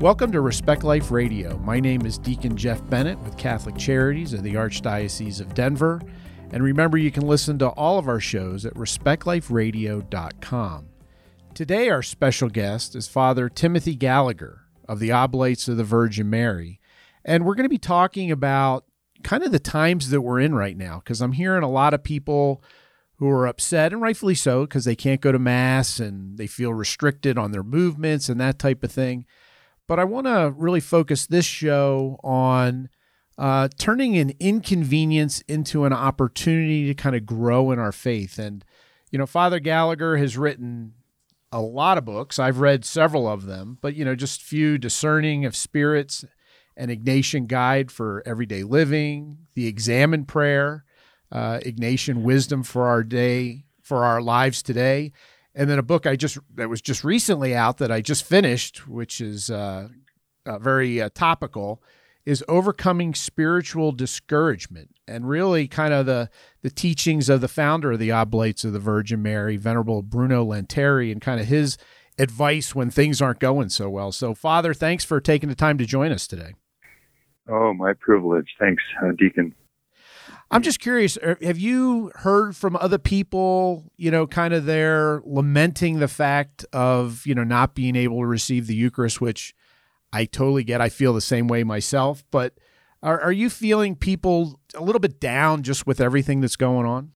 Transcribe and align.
Welcome 0.00 0.30
to 0.30 0.40
Respect 0.40 0.84
Life 0.84 1.10
Radio. 1.10 1.58
My 1.58 1.80
name 1.80 2.06
is 2.06 2.18
Deacon 2.18 2.56
Jeff 2.56 2.88
Bennett 2.88 3.18
with 3.18 3.36
Catholic 3.36 3.76
Charities 3.76 4.32
of 4.32 4.44
the 4.44 4.54
Archdiocese 4.54 5.40
of 5.40 5.54
Denver. 5.54 6.00
And 6.52 6.62
remember, 6.62 6.96
you 6.96 7.10
can 7.10 7.26
listen 7.26 7.58
to 7.58 7.70
all 7.70 7.98
of 7.98 8.06
our 8.06 8.20
shows 8.20 8.64
at 8.64 8.74
respectliferadio.com. 8.74 10.88
Today, 11.52 11.88
our 11.88 12.04
special 12.04 12.48
guest 12.48 12.94
is 12.94 13.08
Father 13.08 13.48
Timothy 13.48 13.96
Gallagher 13.96 14.60
of 14.88 15.00
the 15.00 15.10
Oblates 15.10 15.66
of 15.66 15.76
the 15.76 15.82
Virgin 15.82 16.30
Mary. 16.30 16.78
And 17.24 17.44
we're 17.44 17.56
going 17.56 17.64
to 17.64 17.68
be 17.68 17.76
talking 17.76 18.30
about 18.30 18.84
kind 19.24 19.42
of 19.42 19.50
the 19.50 19.58
times 19.58 20.10
that 20.10 20.20
we're 20.20 20.38
in 20.38 20.54
right 20.54 20.76
now, 20.76 21.02
because 21.02 21.20
I'm 21.20 21.32
hearing 21.32 21.64
a 21.64 21.68
lot 21.68 21.92
of 21.92 22.04
people 22.04 22.62
who 23.16 23.28
are 23.28 23.48
upset, 23.48 23.92
and 23.92 24.00
rightfully 24.00 24.36
so, 24.36 24.60
because 24.60 24.84
they 24.84 24.94
can't 24.94 25.20
go 25.20 25.32
to 25.32 25.40
Mass 25.40 25.98
and 25.98 26.38
they 26.38 26.46
feel 26.46 26.72
restricted 26.72 27.36
on 27.36 27.50
their 27.50 27.64
movements 27.64 28.28
and 28.28 28.40
that 28.40 28.60
type 28.60 28.84
of 28.84 28.92
thing. 28.92 29.26
But 29.88 29.98
I 29.98 30.04
want 30.04 30.26
to 30.26 30.54
really 30.56 30.80
focus 30.80 31.26
this 31.26 31.46
show 31.46 32.20
on 32.22 32.90
uh, 33.38 33.68
turning 33.78 34.18
an 34.18 34.32
inconvenience 34.38 35.40
into 35.48 35.84
an 35.84 35.92
opportunity 35.92 36.86
to 36.86 36.94
kind 36.94 37.16
of 37.16 37.24
grow 37.24 37.70
in 37.70 37.78
our 37.78 37.92
faith. 37.92 38.38
And, 38.38 38.64
you 39.10 39.18
know, 39.18 39.26
Father 39.26 39.58
Gallagher 39.60 40.18
has 40.18 40.36
written 40.36 40.92
a 41.50 41.60
lot 41.60 41.96
of 41.96 42.04
books. 42.04 42.38
I've 42.38 42.60
read 42.60 42.84
several 42.84 43.26
of 43.26 43.46
them, 43.46 43.78
but, 43.80 43.94
you 43.94 44.04
know, 44.04 44.14
just 44.14 44.42
few 44.42 44.76
Discerning 44.76 45.46
of 45.46 45.56
Spirits, 45.56 46.24
an 46.76 46.90
Ignatian 46.90 47.46
Guide 47.46 47.90
for 47.90 48.22
Everyday 48.26 48.64
Living, 48.64 49.38
The 49.54 49.66
Examen 49.66 50.26
Prayer, 50.26 50.84
uh, 51.32 51.60
Ignatian 51.64 52.22
Wisdom 52.22 52.62
for 52.62 52.86
Our 52.86 53.02
Day, 53.02 53.64
for 53.82 54.04
Our 54.04 54.20
Lives 54.20 54.62
Today. 54.62 55.12
And 55.58 55.68
then 55.68 55.80
a 55.80 55.82
book 55.82 56.06
I 56.06 56.14
just 56.14 56.38
that 56.54 56.68
was 56.70 56.80
just 56.80 57.02
recently 57.02 57.52
out 57.52 57.78
that 57.78 57.90
I 57.90 58.00
just 58.00 58.24
finished, 58.24 58.86
which 58.86 59.20
is 59.20 59.50
uh, 59.50 59.88
uh, 60.46 60.58
very 60.60 61.02
uh, 61.02 61.10
topical, 61.12 61.82
is 62.24 62.44
overcoming 62.46 63.12
spiritual 63.12 63.90
discouragement 63.90 64.90
and 65.08 65.28
really 65.28 65.66
kind 65.66 65.92
of 65.92 66.06
the 66.06 66.30
the 66.62 66.70
teachings 66.70 67.28
of 67.28 67.40
the 67.40 67.48
founder 67.48 67.90
of 67.90 67.98
the 67.98 68.12
Oblates 68.12 68.64
of 68.64 68.72
the 68.72 68.78
Virgin 68.78 69.20
Mary, 69.20 69.56
Venerable 69.56 70.00
Bruno 70.00 70.44
Lanteri, 70.44 71.10
and 71.10 71.20
kind 71.20 71.40
of 71.40 71.48
his 71.48 71.76
advice 72.18 72.72
when 72.72 72.88
things 72.88 73.20
aren't 73.20 73.40
going 73.40 73.68
so 73.68 73.90
well. 73.90 74.12
So, 74.12 74.34
Father, 74.34 74.72
thanks 74.72 75.04
for 75.04 75.20
taking 75.20 75.48
the 75.48 75.56
time 75.56 75.76
to 75.78 75.86
join 75.86 76.12
us 76.12 76.28
today. 76.28 76.54
Oh, 77.48 77.74
my 77.74 77.94
privilege. 77.94 78.46
Thanks, 78.60 78.82
uh, 79.02 79.10
Deacon. 79.18 79.54
I'm 80.50 80.62
just 80.62 80.80
curious, 80.80 81.18
er, 81.22 81.36
have 81.42 81.58
you 81.58 82.10
heard 82.14 82.56
from 82.56 82.74
other 82.76 82.98
people, 82.98 83.84
you 83.96 84.10
know, 84.10 84.26
kind 84.26 84.54
of 84.54 84.64
there 84.64 85.20
lamenting 85.26 85.98
the 85.98 86.08
fact 86.08 86.64
of, 86.72 87.26
you 87.26 87.34
know, 87.34 87.44
not 87.44 87.74
being 87.74 87.96
able 87.96 88.20
to 88.20 88.26
receive 88.26 88.66
the 88.66 88.74
Eucharist, 88.74 89.20
which 89.20 89.54
I 90.12 90.24
totally 90.24 90.64
get. 90.64 90.80
I 90.80 90.88
feel 90.88 91.12
the 91.12 91.20
same 91.20 91.48
way 91.48 91.64
myself. 91.64 92.24
But 92.30 92.54
are, 93.02 93.20
are 93.20 93.32
you 93.32 93.50
feeling 93.50 93.94
people 93.94 94.58
a 94.74 94.82
little 94.82 95.00
bit 95.00 95.20
down 95.20 95.62
just 95.62 95.86
with 95.86 96.00
everything 96.00 96.40
that's 96.40 96.56
going 96.56 96.86
on? 96.86 97.12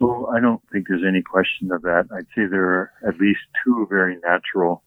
Well, 0.00 0.28
I 0.34 0.40
don't 0.40 0.62
think 0.72 0.88
there's 0.88 1.04
any 1.06 1.22
question 1.22 1.70
of 1.70 1.82
that. 1.82 2.06
I'd 2.12 2.26
say 2.34 2.46
there 2.50 2.64
are 2.64 2.92
at 3.06 3.20
least 3.20 3.40
two 3.64 3.86
very 3.88 4.16
natural 4.24 4.82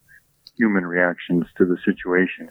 human 0.58 0.84
reactions 0.84 1.46
to 1.56 1.64
the 1.64 1.78
situation. 1.84 2.50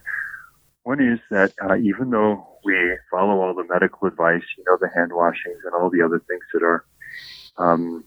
One 0.83 1.01
is 1.01 1.19
that 1.31 1.53
uh, 1.63 1.75
even 1.77 2.09
though 2.09 2.45
we 2.65 2.75
follow 3.09 3.41
all 3.41 3.53
the 3.53 3.65
medical 3.67 4.07
advice, 4.07 4.43
you 4.57 4.63
know, 4.67 4.77
the 4.79 4.89
hand 4.93 5.11
washings 5.13 5.61
and 5.65 5.73
all 5.73 5.89
the 5.89 6.01
other 6.01 6.21
things 6.27 6.43
that 6.53 6.63
are 6.63 6.85
um, 7.57 8.03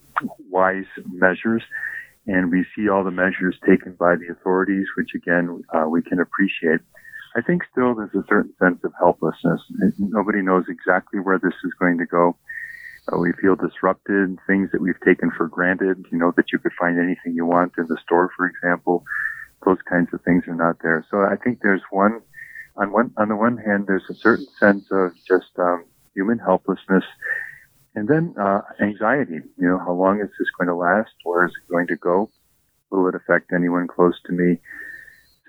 wise 0.51 0.85
measures, 1.11 1.63
and 2.27 2.51
we 2.51 2.67
see 2.75 2.89
all 2.89 3.05
the 3.05 3.11
measures 3.11 3.57
taken 3.67 3.93
by 3.95 4.17
the 4.17 4.33
authorities, 4.33 4.87
which 4.97 5.11
again 5.15 5.63
uh, 5.73 5.89
we 5.89 6.03
can 6.03 6.21
appreciate. 6.21 6.81
I 7.37 7.43
think 7.43 7.63
still 7.71 7.95
there's 7.95 8.15
a 8.15 8.27
certain 8.29 8.55
sense 8.59 8.81
of 8.83 8.93
helplessness. 8.99 9.61
Nobody 9.99 10.43
knows 10.43 10.65
exactly 10.69 11.21
where 11.21 11.39
this 11.39 11.55
is 11.65 11.73
going 11.79 11.99
to 11.99 12.07
go. 12.07 12.37
Uh, 13.13 13.19
we 13.19 13.33
feel 13.41 13.55
disrupted. 13.55 14.39
Things 14.47 14.71
that 14.73 14.81
we've 14.81 15.01
taken 15.05 15.31
for 15.37 15.47
granted, 15.47 16.05
you 16.11 16.19
know, 16.19 16.33
that 16.37 16.51
you 16.53 16.59
could 16.59 16.73
find 16.79 16.99
anything 16.99 17.35
you 17.35 17.47
want 17.47 17.75
in 17.79 17.87
the 17.89 17.99
store, 18.03 18.31
for 18.37 18.47
example, 18.47 19.05
those 19.65 19.79
kinds 19.89 20.09
of 20.13 20.23
things 20.23 20.45
are 20.49 20.55
not 20.55 20.77
there. 20.83 21.05
So 21.11 21.19
I 21.19 21.37
think 21.37 21.61
there's 21.63 21.83
one, 21.91 22.23
on 22.77 22.93
one, 22.93 23.13
on 23.17 23.29
the 23.29 23.37
one 23.37 23.57
hand, 23.57 23.87
there's 23.87 24.09
a 24.11 24.15
certain 24.15 24.47
sense 24.59 24.87
of 24.91 25.13
just 25.27 25.51
um, 25.59 25.85
human 26.15 26.39
helplessness 26.39 27.05
and 27.97 28.07
then 28.07 28.35
uh, 28.39 28.61
anxiety, 28.79 29.41
you 29.57 29.67
know, 29.67 29.79
how 29.79 29.93
long 29.93 30.21
is 30.21 30.29
this 30.39 30.49
going 30.59 30.69
to 30.69 30.75
last? 30.75 31.13
Where 31.25 31.47
is 31.47 31.53
it 31.53 31.73
going 31.73 31.87
to 31.87 31.97
go? 31.97 32.31
Will 32.91 33.09
it 33.09 33.15
affect 33.15 33.53
anyone 33.55 33.89
close 33.89 34.15
to 34.27 34.33
me? 34.33 34.59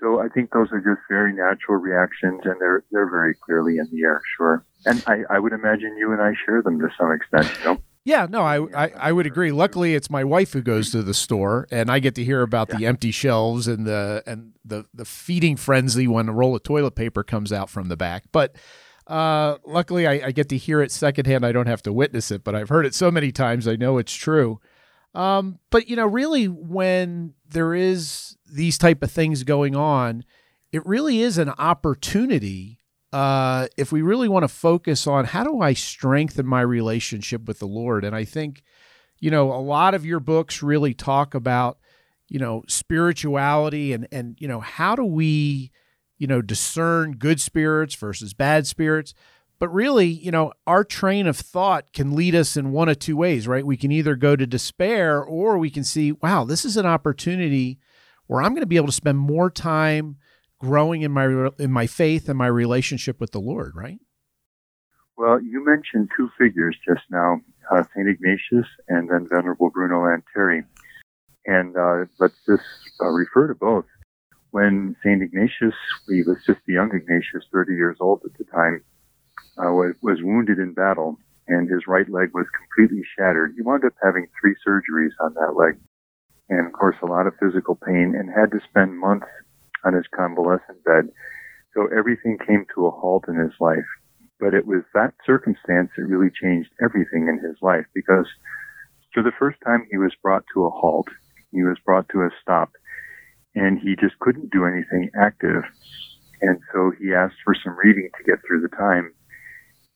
So 0.00 0.20
I 0.20 0.28
think 0.28 0.50
those 0.52 0.68
are 0.72 0.80
just 0.80 1.02
very 1.10 1.34
natural 1.34 1.76
reactions, 1.76 2.40
and 2.44 2.58
they're 2.58 2.84
they're 2.90 3.10
very 3.10 3.34
clearly 3.34 3.78
in 3.78 3.88
the 3.92 4.02
air, 4.02 4.22
sure. 4.36 4.64
And 4.86 5.02
I, 5.06 5.24
I 5.28 5.38
would 5.38 5.52
imagine 5.52 5.96
you 5.98 6.12
and 6.12 6.22
I 6.22 6.32
share 6.46 6.62
them 6.62 6.78
to 6.78 6.88
some 6.98 7.12
extent, 7.12 7.50
you 7.58 7.64
know. 7.64 7.78
Yeah, 8.04 8.26
no, 8.28 8.42
I, 8.42 8.84
I, 8.86 8.92
I 8.96 9.12
would 9.12 9.26
agree. 9.26 9.52
Luckily, 9.52 9.94
it's 9.94 10.08
my 10.08 10.24
wife 10.24 10.52
who 10.52 10.62
goes 10.62 10.90
to 10.92 11.02
the 11.02 11.12
store, 11.12 11.66
and 11.70 11.90
I 11.90 11.98
get 11.98 12.14
to 12.14 12.24
hear 12.24 12.42
about 12.42 12.68
yeah. 12.70 12.76
the 12.76 12.86
empty 12.86 13.10
shelves 13.10 13.68
and 13.68 13.86
the 13.86 14.22
and 14.26 14.52
the 14.64 14.86
the 14.94 15.04
feeding 15.04 15.56
frenzy 15.56 16.06
when 16.06 16.28
a 16.28 16.32
roll 16.32 16.56
of 16.56 16.62
toilet 16.62 16.94
paper 16.94 17.22
comes 17.22 17.52
out 17.52 17.68
from 17.68 17.88
the 17.88 17.96
back. 17.96 18.24
But 18.32 18.56
uh, 19.08 19.56
luckily, 19.66 20.06
I, 20.06 20.26
I, 20.26 20.32
get 20.32 20.50
to 20.50 20.56
hear 20.58 20.82
it 20.82 20.92
secondhand. 20.92 21.44
I 21.44 21.50
don't 21.50 21.66
have 21.66 21.82
to 21.82 21.92
witness 21.94 22.30
it, 22.30 22.44
but 22.44 22.54
I've 22.54 22.68
heard 22.68 22.84
it 22.84 22.94
so 22.94 23.10
many 23.10 23.32
times. 23.32 23.66
I 23.66 23.74
know 23.74 23.96
it's 23.96 24.12
true. 24.12 24.60
Um, 25.14 25.58
but 25.70 25.88
you 25.88 25.96
know, 25.96 26.06
really, 26.06 26.46
when 26.46 27.34
there 27.48 27.74
is 27.74 28.36
these 28.50 28.76
type 28.76 29.02
of 29.02 29.10
things 29.10 29.44
going 29.44 29.74
on, 29.74 30.24
it 30.72 30.84
really 30.84 31.20
is 31.20 31.38
an 31.38 31.50
opportunity. 31.58 32.77
Uh, 33.12 33.68
if 33.76 33.90
we 33.90 34.02
really 34.02 34.28
want 34.28 34.44
to 34.44 34.48
focus 34.48 35.06
on 35.06 35.24
how 35.24 35.44
do 35.44 35.60
I 35.60 35.72
strengthen 35.72 36.46
my 36.46 36.60
relationship 36.60 37.48
with 37.48 37.58
the 37.58 37.66
Lord, 37.66 38.04
and 38.04 38.14
I 38.14 38.24
think, 38.24 38.62
you 39.18 39.30
know, 39.30 39.52
a 39.52 39.60
lot 39.60 39.94
of 39.94 40.04
your 40.04 40.20
books 40.20 40.62
really 40.62 40.92
talk 40.92 41.34
about, 41.34 41.78
you 42.28 42.38
know, 42.38 42.64
spirituality 42.68 43.92
and 43.92 44.06
and 44.12 44.36
you 44.38 44.46
know 44.46 44.60
how 44.60 44.94
do 44.94 45.04
we 45.04 45.70
you 46.18 46.26
know, 46.26 46.42
discern 46.42 47.12
good 47.12 47.40
spirits 47.40 47.94
versus 47.94 48.34
bad 48.34 48.66
spirits. 48.66 49.14
But 49.60 49.68
really, 49.70 50.06
you 50.06 50.30
know, 50.30 50.52
our 50.66 50.84
train 50.84 51.26
of 51.26 51.36
thought 51.36 51.92
can 51.92 52.14
lead 52.14 52.34
us 52.34 52.56
in 52.56 52.70
one 52.70 52.88
of 52.88 52.98
two 52.98 53.16
ways, 53.16 53.48
right? 53.48 53.66
We 53.66 53.76
can 53.76 53.90
either 53.90 54.14
go 54.14 54.36
to 54.36 54.46
despair 54.46 55.22
or 55.22 55.58
we 55.58 55.70
can 55.70 55.84
see, 55.84 56.12
wow, 56.12 56.44
this 56.44 56.64
is 56.64 56.76
an 56.76 56.86
opportunity 56.86 57.78
where 58.26 58.42
I'm 58.42 58.52
going 58.52 58.60
to 58.60 58.66
be 58.66 58.76
able 58.76 58.86
to 58.86 58.92
spend 58.92 59.18
more 59.18 59.50
time 59.50 60.16
growing 60.58 61.02
in 61.02 61.12
my 61.12 61.50
in 61.58 61.70
my 61.70 61.86
faith 61.86 62.28
and 62.28 62.38
my 62.38 62.46
relationship 62.46 63.20
with 63.20 63.32
the 63.32 63.40
Lord, 63.40 63.72
right? 63.74 63.98
Well, 65.16 65.40
you 65.42 65.64
mentioned 65.64 66.10
two 66.16 66.30
figures 66.38 66.76
just 66.86 67.02
now, 67.10 67.40
uh, 67.70 67.82
Saint 67.94 68.08
Ignatius 68.08 68.66
and 68.88 69.10
then 69.10 69.26
Venerable 69.28 69.70
Bruno 69.70 70.04
Lanteri, 70.04 70.64
and 71.46 71.76
uh, 71.76 72.04
let's 72.20 72.36
just 72.46 72.62
uh, 73.00 73.08
refer 73.08 73.48
to 73.48 73.54
both 73.54 73.84
when 74.50 74.96
St. 75.02 75.22
Ignatius, 75.22 75.74
he 76.08 76.22
was 76.22 76.38
just 76.46 76.60
a 76.68 76.72
young 76.72 76.94
Ignatius, 76.94 77.44
30 77.52 77.74
years 77.74 77.96
old 78.00 78.22
at 78.24 78.36
the 78.38 78.44
time, 78.44 78.82
uh, 79.58 79.72
was, 79.72 79.94
was 80.02 80.18
wounded 80.22 80.58
in 80.58 80.72
battle 80.72 81.18
and 81.48 81.68
his 81.68 81.86
right 81.86 82.08
leg 82.08 82.30
was 82.34 82.46
completely 82.56 83.02
shattered. 83.16 83.54
He 83.56 83.62
wound 83.62 83.84
up 83.84 83.94
having 84.02 84.26
three 84.40 84.54
surgeries 84.66 85.12
on 85.20 85.34
that 85.34 85.54
leg 85.56 85.78
and, 86.48 86.66
of 86.66 86.72
course, 86.72 86.96
a 87.02 87.06
lot 87.06 87.26
of 87.26 87.34
physical 87.40 87.74
pain 87.74 88.14
and 88.18 88.30
had 88.30 88.50
to 88.52 88.60
spend 88.68 88.98
months 88.98 89.26
on 89.84 89.94
his 89.94 90.06
convalescent 90.14 90.82
bed. 90.84 91.08
So 91.74 91.88
everything 91.96 92.38
came 92.38 92.66
to 92.74 92.86
a 92.86 92.90
halt 92.90 93.24
in 93.28 93.36
his 93.36 93.52
life. 93.60 93.86
But 94.40 94.54
it 94.54 94.66
was 94.66 94.82
that 94.94 95.14
circumstance 95.26 95.90
that 95.96 96.04
really 96.04 96.30
changed 96.30 96.70
everything 96.82 97.28
in 97.28 97.40
his 97.44 97.56
life 97.60 97.86
because 97.94 98.26
for 99.12 99.22
the 99.22 99.32
first 99.38 99.58
time 99.64 99.86
he 99.90 99.98
was 99.98 100.12
brought 100.22 100.44
to 100.54 100.66
a 100.66 100.70
halt. 100.70 101.08
He 101.50 101.62
was 101.62 101.78
brought 101.84 102.08
to 102.10 102.22
a 102.22 102.30
stop 102.42 102.70
and 103.54 103.78
he 103.78 103.96
just 103.96 104.18
couldn't 104.20 104.52
do 104.52 104.64
anything 104.64 105.10
active. 105.20 105.64
And 106.40 106.60
so 106.72 106.92
he 107.00 107.14
asked 107.14 107.42
for 107.44 107.54
some 107.54 107.76
reading 107.82 108.10
to 108.16 108.24
get 108.24 108.38
through 108.46 108.62
the 108.62 108.76
time 108.76 109.12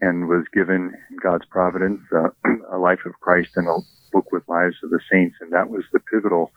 and 0.00 0.28
was 0.28 0.44
given 0.52 0.93
God's 1.23 1.44
providence 1.50 2.00
uh, 2.12 2.31
a 2.73 2.78
life 2.78 2.99
of 3.06 3.12
Christ 3.20 3.50
and 3.56 3.69
a 3.69 3.78
book 4.12 4.32
with 4.32 4.43
lives 4.49 4.76
of 4.82 4.90
the 4.90 5.00
saints. 5.11 5.37
And 5.40 5.52
that 5.52 5.70
was 5.70 5.85
the 5.93 6.00
pivotal 6.00 6.50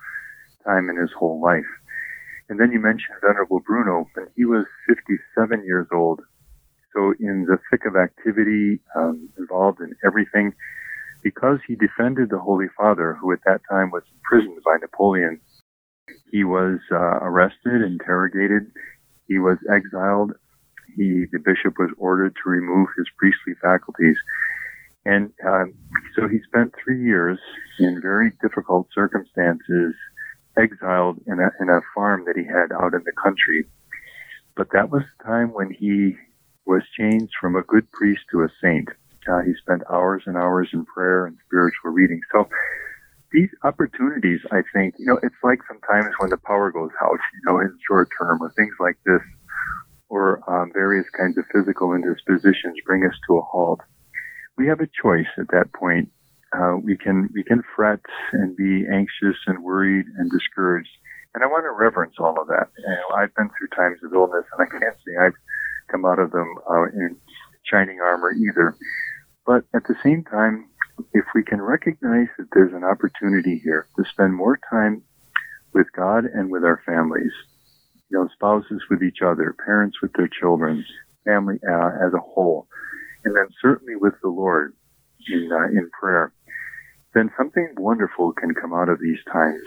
time 0.65 0.89
in 0.89 0.97
his 0.97 1.11
whole 1.17 1.39
life. 1.41 1.69
And 2.49 2.59
then 2.59 2.71
you 2.71 2.79
mentioned 2.79 3.17
Venerable 3.21 3.59
Bruno, 3.59 4.07
and 4.15 4.27
he 4.35 4.45
was 4.45 4.65
57 4.87 5.63
years 5.65 5.87
old. 5.91 6.21
So 6.93 7.13
in 7.19 7.45
the 7.45 7.57
thick 7.69 7.85
of 7.85 7.95
activity, 7.95 8.79
um, 8.95 9.29
involved 9.37 9.81
in 9.81 9.95
everything, 10.05 10.53
because 11.23 11.59
he 11.67 11.75
defended 11.75 12.29
the 12.29 12.39
Holy 12.39 12.67
Father, 12.77 13.17
who 13.19 13.33
at 13.33 13.39
that 13.45 13.61
time 13.69 13.89
was 13.91 14.03
imprisoned 14.13 14.61
by 14.63 14.77
Napoleon 14.79 15.41
he 16.31 16.43
was 16.43 16.79
uh, 16.91 17.19
arrested, 17.21 17.81
interrogated. 17.81 18.71
He 19.27 19.39
was 19.39 19.57
exiled. 19.73 20.33
He, 20.95 21.25
the 21.31 21.39
bishop 21.39 21.79
was 21.79 21.91
ordered 21.97 22.35
to 22.43 22.49
remove 22.49 22.89
his 22.97 23.07
priestly 23.17 23.53
faculties. 23.61 24.17
And 25.05 25.31
uh, 25.45 25.65
so 26.15 26.27
he 26.27 26.39
spent 26.47 26.73
three 26.83 27.01
years 27.01 27.39
in 27.79 28.01
very 28.01 28.31
difficult 28.41 28.87
circumstances, 28.93 29.93
exiled 30.57 31.19
in 31.27 31.39
a, 31.39 31.49
in 31.61 31.69
a 31.69 31.81
farm 31.93 32.25
that 32.27 32.37
he 32.37 32.45
had 32.45 32.71
out 32.71 32.93
in 32.93 33.03
the 33.05 33.13
country. 33.21 33.65
but 34.55 34.67
that 34.73 34.89
was 34.89 35.03
the 35.17 35.23
time 35.23 35.53
when 35.53 35.71
he 35.71 36.15
was 36.65 36.83
changed 36.97 37.33
from 37.39 37.55
a 37.55 37.63
good 37.63 37.89
priest 37.91 38.21
to 38.31 38.43
a 38.43 38.49
saint. 38.61 38.89
Uh, 39.29 39.41
he 39.41 39.53
spent 39.61 39.83
hours 39.91 40.23
and 40.25 40.37
hours 40.37 40.69
in 40.73 40.85
prayer 40.85 41.25
and 41.25 41.37
spiritual 41.47 41.91
reading. 41.91 42.21
So 42.31 42.47
these 43.31 43.49
opportunities, 43.63 44.39
I 44.51 44.61
think, 44.73 44.95
you 44.99 45.05
know, 45.07 45.19
it's 45.23 45.35
like 45.43 45.59
sometimes 45.67 46.13
when 46.19 46.29
the 46.29 46.37
power 46.37 46.71
goes 46.71 46.91
out, 47.01 47.19
you 47.33 47.41
know, 47.45 47.59
in 47.59 47.77
short 47.87 48.09
term 48.19 48.41
or 48.41 48.51
things 48.51 48.75
like 48.79 48.97
this, 49.05 49.21
or 50.09 50.41
um, 50.49 50.71
various 50.73 51.07
kinds 51.17 51.37
of 51.37 51.45
physical 51.53 51.93
indispositions 51.93 52.77
bring 52.85 53.05
us 53.05 53.15
to 53.27 53.37
a 53.37 53.41
halt. 53.41 53.81
We 54.57 54.67
have 54.67 54.79
a 54.81 54.87
choice 55.01 55.27
at 55.37 55.49
that 55.49 55.73
point. 55.73 56.09
Uh, 56.55 56.77
we 56.77 56.95
can 56.95 57.29
we 57.33 57.43
can 57.43 57.61
fret 57.75 57.99
and 58.31 58.55
be 58.55 58.85
anxious 58.91 59.37
and 59.47 59.63
worried 59.63 60.05
and 60.17 60.31
discouraged, 60.31 60.89
and 61.33 61.43
I 61.43 61.47
want 61.47 61.65
to 61.65 61.71
reverence 61.71 62.15
all 62.19 62.39
of 62.39 62.47
that. 62.47 62.69
You 62.77 62.87
know, 62.87 63.15
I've 63.15 63.33
been 63.35 63.49
through 63.57 63.75
times 63.75 63.99
of 64.03 64.13
illness, 64.13 64.45
and 64.57 64.65
I 64.65 64.69
can't 64.69 64.95
say 65.05 65.17
I've 65.19 65.33
come 65.91 66.05
out 66.05 66.19
of 66.19 66.31
them 66.31 66.47
uh, 66.69 66.85
in 66.93 67.17
shining 67.63 67.99
armor 67.99 68.31
either. 68.31 68.75
But 69.45 69.65
at 69.73 69.83
the 69.87 69.95
same 70.03 70.23
time, 70.23 70.69
if 71.13 71.25
we 71.33 71.43
can 71.43 71.61
recognize 71.61 72.27
that 72.37 72.47
there's 72.53 72.73
an 72.73 72.83
opportunity 72.83 73.59
here 73.63 73.87
to 73.97 74.05
spend 74.11 74.33
more 74.33 74.59
time 74.69 75.01
with 75.73 75.87
God 75.91 76.25
and 76.25 76.49
with 76.49 76.63
our 76.63 76.81
families, 76.85 77.33
you 78.09 78.17
know, 78.17 78.29
spouses 78.33 78.81
with 78.89 79.03
each 79.03 79.21
other, 79.25 79.55
parents 79.65 79.97
with 80.01 80.13
their 80.13 80.29
children, 80.29 80.85
family 81.25 81.59
uh, 81.67 81.89
as 82.05 82.13
a 82.13 82.19
whole, 82.19 82.67
and 83.25 83.35
then 83.35 83.47
certainly 83.61 83.95
with 83.95 84.13
the 84.21 84.29
Lord 84.29 84.73
in 85.27 85.49
uh, 85.51 85.67
in 85.67 85.89
prayer, 85.99 86.31
then 87.15 87.31
something 87.37 87.73
wonderful 87.77 88.33
can 88.33 88.53
come 88.53 88.73
out 88.73 88.89
of 88.89 88.99
these 88.99 89.17
times. 89.31 89.65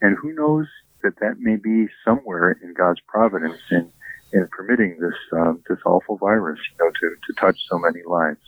And 0.00 0.16
who 0.16 0.32
knows 0.32 0.66
that 1.02 1.18
that 1.20 1.40
may 1.40 1.56
be 1.56 1.88
somewhere 2.04 2.52
in 2.62 2.74
God's 2.74 3.00
providence 3.08 3.58
in 3.70 3.90
in 4.32 4.46
permitting 4.52 4.98
this 5.00 5.16
um, 5.32 5.62
this 5.68 5.78
awful 5.84 6.16
virus, 6.16 6.60
you 6.70 6.84
know, 6.84 6.90
to 6.92 7.16
to 7.26 7.40
touch 7.40 7.58
so 7.68 7.78
many 7.78 8.00
lives. 8.06 8.38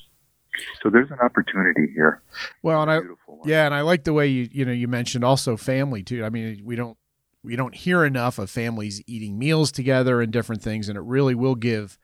So 0.82 0.90
there's 0.90 1.10
an 1.10 1.18
opportunity 1.20 1.90
here. 1.94 2.22
Well, 2.62 2.82
and 2.82 2.90
I 2.90 3.00
yeah, 3.44 3.64
and 3.64 3.74
I 3.74 3.80
like 3.80 4.04
the 4.04 4.12
way 4.12 4.28
you 4.28 4.48
you 4.52 4.64
know 4.64 4.72
you 4.72 4.86
mentioned 4.86 5.24
also 5.24 5.56
family 5.56 6.02
too. 6.02 6.24
I 6.24 6.28
mean, 6.28 6.62
we 6.64 6.76
don't 6.76 6.96
we 7.42 7.56
don't 7.56 7.74
hear 7.74 8.04
enough 8.04 8.38
of 8.38 8.50
families 8.50 9.02
eating 9.06 9.38
meals 9.38 9.72
together 9.72 10.20
and 10.20 10.30
different 10.30 10.62
things, 10.62 10.88
and 10.88 10.96
it 10.96 11.02
really 11.02 11.34
will 11.34 11.54
give 11.54 11.98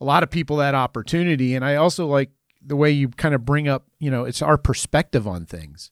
a 0.00 0.04
lot 0.04 0.22
of 0.22 0.30
people 0.30 0.56
that 0.56 0.74
opportunity. 0.74 1.54
And 1.54 1.64
I 1.64 1.76
also 1.76 2.06
like 2.06 2.30
the 2.64 2.76
way 2.76 2.90
you 2.90 3.08
kind 3.08 3.34
of 3.34 3.44
bring 3.44 3.68
up, 3.68 3.86
you 3.98 4.10
know, 4.10 4.24
it's 4.24 4.42
our 4.42 4.58
perspective 4.58 5.26
on 5.26 5.46
things. 5.46 5.90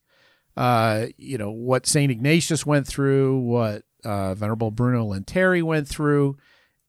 Uh, 0.57 1.07
you 1.17 1.39
know, 1.39 1.51
what 1.51 1.87
St. 1.87 2.11
Ignatius 2.11 2.67
went 2.67 2.87
through, 2.87 3.39
what 3.39 3.83
uh, 4.05 4.35
Venerable 4.35 4.71
Bruno 4.71 5.07
Lanteri 5.13 5.63
went 5.63 5.89
through 5.89 6.37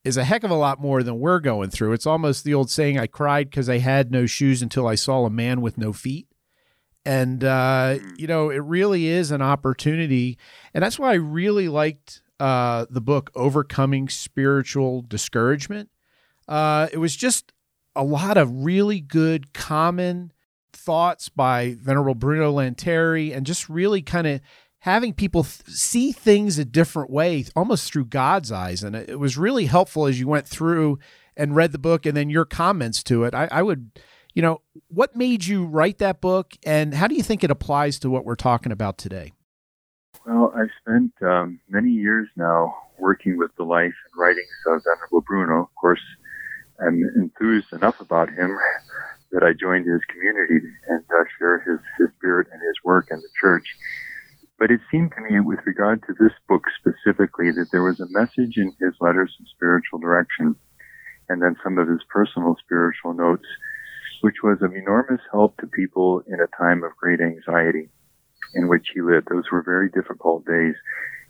is 0.04 0.18
a 0.18 0.24
heck 0.24 0.44
of 0.44 0.52
a 0.52 0.56
lot 0.56 0.80
more 0.80 1.04
than 1.04 1.20
we're 1.20 1.40
going 1.40 1.70
through. 1.70 1.94
It's 1.94 2.08
almost 2.08 2.44
the 2.44 2.54
old 2.54 2.72
saying, 2.72 2.98
I 2.98 3.08
cried 3.08 3.50
because 3.50 3.70
I 3.70 3.78
had 3.78 4.12
no 4.12 4.26
shoes 4.26 4.62
until 4.62 4.88
I 4.88 4.96
saw 4.96 5.26
a 5.26 5.30
man 5.30 5.62
with 5.62 5.78
no 5.78 5.94
feet. 5.94 6.28
And, 7.06 7.44
uh, 7.44 7.98
you 8.18 8.28
know, 8.28 8.50
it 8.50 8.58
really 8.58 9.08
is 9.08 9.32
an 9.32 9.42
opportunity. 9.42 10.38
And 10.74 10.84
that's 10.84 11.00
why 11.00 11.12
I 11.12 11.16
really 11.16 11.68
liked 11.68 12.22
uh, 12.40 12.86
the 12.90 13.02
book, 13.02 13.32
Overcoming 13.36 14.10
Spiritual 14.10 15.02
Discouragement. 15.02 15.90
Uh, 16.48 16.88
it 16.92 16.98
was 16.98 17.16
just 17.16 17.52
a 17.96 18.04
lot 18.04 18.38
of 18.38 18.64
really 18.64 19.00
good, 19.00 19.54
common 19.54 20.32
thoughts 20.74 21.30
by 21.30 21.76
Venerable 21.80 22.16
Bruno 22.16 22.54
Lanteri 22.54 23.36
and 23.36 23.46
just 23.46 23.70
really 23.70 24.02
kind 24.02 24.28
of 24.28 24.42
having 24.80 25.14
people 25.14 25.44
th- 25.44 25.68
see 25.68 26.12
things 26.12 26.58
a 26.58 26.66
different 26.66 27.10
way, 27.10 27.46
almost 27.56 27.92
through 27.92 28.06
God's 28.06 28.52
eyes. 28.52 28.84
And 28.84 28.96
it, 28.96 29.10
it, 29.10 29.20
was 29.20 29.38
really 29.38 29.66
helpful 29.66 30.06
as 30.06 30.20
you 30.20 30.28
went 30.28 30.48
through 30.48 31.00
and 31.36 31.56
read 31.56 31.72
the 31.72 31.78
book 31.80 32.06
and 32.06 32.16
then 32.16 32.30
your 32.30 32.46
comments 32.46 33.04
to 33.04 33.24
it. 33.24 33.34
I, 33.34 33.48
I, 33.52 33.62
would, 33.62 34.00
you 34.34 34.42
know, 34.42 34.62
what 34.88 35.16
made 35.16 35.46
you 35.46 35.66
write 35.66 35.98
that 35.98 36.22
book 36.22 36.54
and 36.66 36.94
how 36.94 37.08
do 37.08 37.16
you 37.16 37.24
think 37.24 37.44
it 37.44 37.52
applies 37.52 38.00
to 38.00 38.10
what 38.10 38.26
we're 38.26 38.36
talking 38.36 38.72
about 38.72 38.98
today? 38.98 39.34
Well, 40.26 40.54
I've 40.56 40.70
spent 40.82 41.12
um, 41.22 41.60
many 41.70 41.92
years 41.92 42.28
now 42.36 42.76
working 43.00 43.38
with 43.38 43.52
the 43.58 43.64
life 43.64 43.86
and 43.86 44.22
writings 44.22 44.48
of 44.68 44.84
Venerable 44.84 45.22
Bruno. 45.22 45.62
Of 45.62 45.76
course, 45.80 46.02
I'm 46.86 47.02
enthused 47.16 47.72
enough 47.74 48.00
about 48.00 48.30
him 48.30 48.58
that 49.32 49.44
I 49.44 49.54
joined 49.54 49.86
his 49.86 50.02
community 50.10 50.66
and 50.88 51.04
uh, 51.10 51.24
share 51.38 51.60
his, 51.60 51.80
his 52.00 52.10
spirit 52.18 52.48
and 52.52 52.62
his 52.62 52.76
work 52.84 53.08
in 53.12 53.18
the 53.18 53.30
church. 53.40 53.68
But 54.58 54.72
it 54.72 54.82
seemed 54.92 55.12
to 55.16 55.22
me, 55.22 55.40
with 55.40 55.60
regard 55.66 56.04
to 56.08 56.14
this 56.20 56.34
book 56.48 56.64
specifically, 56.80 57.52
that 57.52 57.68
there 57.72 57.84
was 57.84 58.00
a 58.00 58.10
message 58.10 58.58
in 58.58 58.74
his 58.80 58.94
letters 59.00 59.34
of 59.40 59.48
spiritual 59.56 60.00
direction 60.00 60.56
and 61.30 61.42
then 61.42 61.56
some 61.64 61.78
of 61.78 61.88
his 61.88 62.02
personal 62.10 62.56
spiritual 62.66 63.14
notes, 63.14 63.46
which 64.22 64.42
was 64.44 64.58
of 64.62 64.74
enormous 64.74 65.22
help 65.32 65.56
to 65.58 65.68
people 65.68 66.22
in 66.28 66.40
a 66.42 66.58
time 66.58 66.84
of 66.84 66.98
great 66.98 67.22
anxiety 67.22 67.90
in 68.56 68.68
which 68.68 68.88
he 68.94 69.02
lived. 69.02 69.28
Those 69.30 69.46
were 69.52 69.64
very 69.64 69.90
difficult 69.90 70.46
days. 70.46 70.76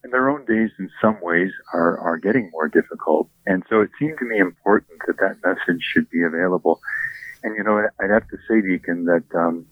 And 0.03 0.13
their 0.13 0.29
own 0.29 0.45
days, 0.45 0.71
in 0.79 0.89
some 1.01 1.17
ways, 1.21 1.51
are, 1.73 1.97
are 1.99 2.17
getting 2.17 2.49
more 2.51 2.69
difficult. 2.69 3.29
And 3.45 3.63
so 3.69 3.81
it 3.81 3.89
seemed 3.99 4.17
to 4.19 4.25
me 4.25 4.39
important 4.39 4.99
that 5.07 5.17
that 5.17 5.37
message 5.43 5.81
should 5.81 6.09
be 6.09 6.23
available. 6.23 6.79
And, 7.43 7.55
you 7.55 7.63
know, 7.63 7.85
I'd 7.99 8.09
have 8.09 8.27
to 8.29 8.37
say, 8.47 8.61
Deacon, 8.61 9.05
that 9.05 9.25
um, 9.35 9.65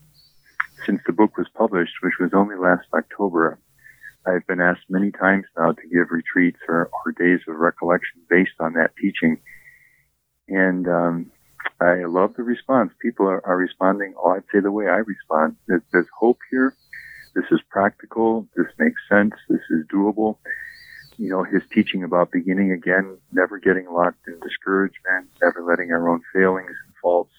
since 0.85 1.01
the 1.05 1.13
book 1.13 1.37
was 1.37 1.47
published, 1.55 1.93
which 2.01 2.19
was 2.19 2.31
only 2.33 2.55
last 2.55 2.87
October, 2.93 3.59
I've 4.25 4.45
been 4.47 4.59
asked 4.59 4.89
many 4.89 5.11
times 5.11 5.45
now 5.57 5.71
to 5.71 5.87
give 5.87 6.11
retreats 6.11 6.59
or, 6.67 6.89
or 6.91 7.11
days 7.13 7.39
of 7.47 7.55
recollection 7.55 8.21
based 8.29 8.59
on 8.59 8.73
that 8.73 8.91
teaching. 9.01 9.39
And 10.49 10.87
um, 10.87 11.31
I 11.79 12.05
love 12.05 12.33
the 12.35 12.43
response. 12.43 12.91
People 13.01 13.27
are, 13.27 13.45
are 13.45 13.57
responding, 13.57 14.13
oh, 14.17 14.31
I'd 14.31 14.43
say 14.51 14.59
the 14.59 14.71
way 14.71 14.87
I 14.87 14.97
respond. 14.97 15.55
There's, 15.67 15.83
there's 15.91 16.07
hope 16.17 16.39
here. 16.51 16.75
This 17.37 17.45
is 17.51 17.59
practical. 17.69 18.47
This 18.55 18.65
makes 18.79 18.99
sense. 19.07 19.33
This 19.47 19.61
is 19.69 19.85
doable. 19.93 20.37
You 21.17 21.29
know, 21.29 21.43
his 21.43 21.61
teaching 21.71 22.03
about 22.03 22.31
beginning 22.31 22.71
again, 22.71 23.19
never 23.31 23.59
getting 23.59 23.85
locked 23.91 24.27
in 24.27 24.39
discouragement, 24.39 25.29
never 25.39 25.63
letting 25.63 25.91
our 25.91 26.09
own 26.09 26.21
failings 26.33 26.73
and 26.85 26.95
faults 26.99 27.33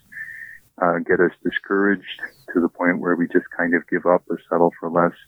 uh, 0.81 0.99
get 0.99 1.19
us 1.19 1.33
discouraged 1.43 2.21
to 2.55 2.61
the 2.61 2.69
point 2.69 3.01
where 3.01 3.17
we 3.17 3.27
just 3.27 3.47
kind 3.57 3.75
of 3.75 3.89
give 3.89 4.07
up 4.07 4.23
or 4.31 4.39
settle 4.49 4.73
for 4.79 4.89
less. 4.89 5.19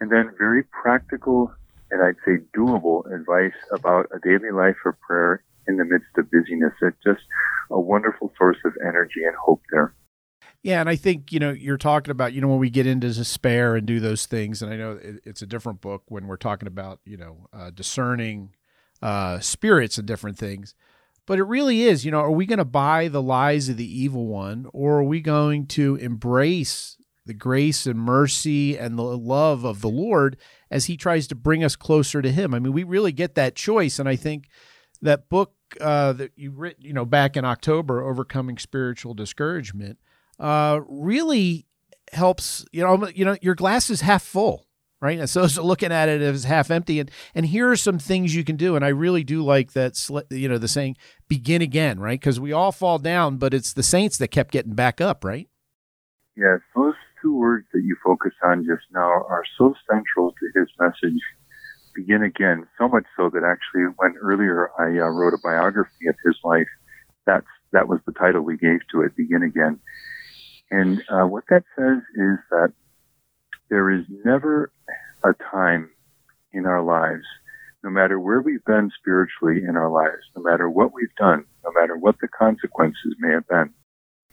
And 0.00 0.12
then 0.12 0.30
very 0.38 0.62
practical 0.62 1.52
and 1.90 2.00
I'd 2.00 2.22
say 2.24 2.38
doable 2.56 3.02
advice 3.12 3.58
about 3.72 4.06
a 4.14 4.20
daily 4.20 4.52
life 4.52 4.76
of 4.86 4.94
prayer 5.00 5.42
in 5.66 5.76
the 5.76 5.84
midst 5.84 6.16
of 6.16 6.30
busyness. 6.30 6.74
It's 6.82 6.96
just 7.02 7.22
a 7.70 7.80
wonderful 7.80 8.32
source 8.38 8.58
of 8.64 8.74
energy 8.86 9.24
and 9.26 9.34
hope 9.34 9.62
there. 9.72 9.92
Yeah, 10.62 10.80
and 10.80 10.88
I 10.88 10.96
think 10.96 11.32
you 11.32 11.38
know 11.38 11.50
you're 11.50 11.78
talking 11.78 12.10
about 12.10 12.32
you 12.32 12.40
know 12.40 12.48
when 12.48 12.58
we 12.58 12.70
get 12.70 12.86
into 12.86 13.12
despair 13.12 13.76
and 13.76 13.86
do 13.86 14.00
those 14.00 14.26
things, 14.26 14.60
and 14.60 14.72
I 14.72 14.76
know 14.76 14.98
it's 15.24 15.42
a 15.42 15.46
different 15.46 15.80
book 15.80 16.02
when 16.08 16.26
we're 16.26 16.36
talking 16.36 16.66
about 16.66 17.00
you 17.04 17.16
know 17.16 17.46
uh, 17.52 17.70
discerning 17.70 18.54
uh, 19.02 19.38
spirits 19.40 19.98
and 19.98 20.06
different 20.06 20.38
things. 20.38 20.74
But 21.26 21.38
it 21.38 21.44
really 21.44 21.82
is, 21.82 22.06
you 22.06 22.10
know, 22.10 22.20
are 22.20 22.30
we 22.30 22.46
going 22.46 22.58
to 22.58 22.64
buy 22.64 23.08
the 23.08 23.20
lies 23.20 23.68
of 23.68 23.76
the 23.76 24.00
evil 24.00 24.26
one 24.26 24.66
or 24.72 25.00
are 25.00 25.04
we 25.04 25.20
going 25.20 25.66
to 25.66 25.96
embrace 25.96 26.96
the 27.26 27.34
grace 27.34 27.84
and 27.84 27.98
mercy 27.98 28.78
and 28.78 28.98
the 28.98 29.02
love 29.02 29.62
of 29.62 29.82
the 29.82 29.90
Lord 29.90 30.38
as 30.70 30.86
he 30.86 30.96
tries 30.96 31.26
to 31.26 31.34
bring 31.34 31.62
us 31.62 31.76
closer 31.76 32.22
to 32.22 32.32
him? 32.32 32.54
I 32.54 32.58
mean, 32.58 32.72
we 32.72 32.82
really 32.82 33.12
get 33.12 33.34
that 33.34 33.56
choice. 33.56 33.98
And 33.98 34.08
I 34.08 34.16
think 34.16 34.48
that 35.02 35.28
book 35.28 35.52
uh, 35.82 36.14
that 36.14 36.32
you 36.34 36.50
wrote, 36.50 36.76
you 36.78 36.94
know, 36.94 37.04
back 37.04 37.36
in 37.36 37.44
October, 37.44 38.02
Overcoming 38.08 38.56
Spiritual 38.56 39.12
Discouragement, 39.12 39.98
uh, 40.38 40.80
really 40.88 41.66
helps, 42.12 42.64
you 42.72 42.82
know, 42.82 43.08
you 43.08 43.24
know, 43.24 43.36
your 43.42 43.54
glass 43.54 43.90
is 43.90 44.00
half 44.00 44.22
full 44.22 44.64
right? 45.00 45.18
And 45.18 45.30
so 45.30 45.42
looking 45.62 45.92
at 45.92 46.08
it 46.08 46.20
as 46.22 46.44
half 46.44 46.70
empty. 46.70 47.00
And 47.00 47.10
and 47.34 47.46
here 47.46 47.70
are 47.70 47.76
some 47.76 47.98
things 47.98 48.34
you 48.34 48.44
can 48.44 48.56
do. 48.56 48.76
And 48.76 48.84
I 48.84 48.88
really 48.88 49.24
do 49.24 49.42
like 49.42 49.72
that. 49.72 49.98
You 50.30 50.48
know, 50.48 50.58
the 50.58 50.68
saying 50.68 50.96
"begin 51.28 51.62
again," 51.62 52.00
right? 52.00 52.18
Because 52.18 52.40
we 52.40 52.52
all 52.52 52.72
fall 52.72 52.98
down, 52.98 53.36
but 53.36 53.54
it's 53.54 53.72
the 53.72 53.82
saints 53.82 54.18
that 54.18 54.28
kept 54.28 54.52
getting 54.52 54.74
back 54.74 55.00
up, 55.00 55.24
right? 55.24 55.48
Yes, 56.36 56.60
those 56.74 56.94
two 57.20 57.36
words 57.36 57.66
that 57.72 57.82
you 57.82 57.96
focus 58.04 58.32
on 58.44 58.64
just 58.64 58.84
now 58.92 59.08
are 59.28 59.42
so 59.56 59.74
central 59.90 60.32
to 60.32 60.60
his 60.60 60.68
message. 60.78 61.20
Begin 61.94 62.22
again, 62.22 62.64
so 62.78 62.86
much 62.86 63.06
so 63.16 63.28
that 63.28 63.42
actually, 63.42 63.92
when 63.96 64.14
earlier 64.22 64.70
I 64.78 65.00
uh, 65.00 65.10
wrote 65.10 65.34
a 65.34 65.38
biography 65.42 66.06
of 66.08 66.14
his 66.24 66.36
life, 66.44 66.68
that's 67.26 67.46
that 67.72 67.88
was 67.88 67.98
the 68.06 68.12
title 68.12 68.42
we 68.42 68.56
gave 68.56 68.80
to 68.92 69.02
it, 69.02 69.16
"Begin 69.16 69.42
Again." 69.42 69.80
And 70.70 71.02
uh, 71.08 71.26
what 71.26 71.44
that 71.48 71.64
says 71.76 71.98
is 72.14 72.38
that 72.50 72.72
there 73.70 73.90
is 73.90 74.04
never 74.24 74.72
a 75.24 75.32
time 75.50 75.90
in 76.52 76.66
our 76.66 76.82
lives, 76.82 77.24
no 77.84 77.90
matter 77.90 78.18
where 78.18 78.40
we've 78.40 78.64
been 78.64 78.90
spiritually 78.98 79.62
in 79.68 79.76
our 79.76 79.90
lives, 79.90 80.22
no 80.36 80.42
matter 80.42 80.68
what 80.68 80.92
we've 80.92 81.14
done, 81.18 81.44
no 81.64 81.72
matter 81.72 81.96
what 81.96 82.16
the 82.20 82.28
consequences 82.28 83.16
may 83.18 83.32
have 83.32 83.46
been, 83.48 83.72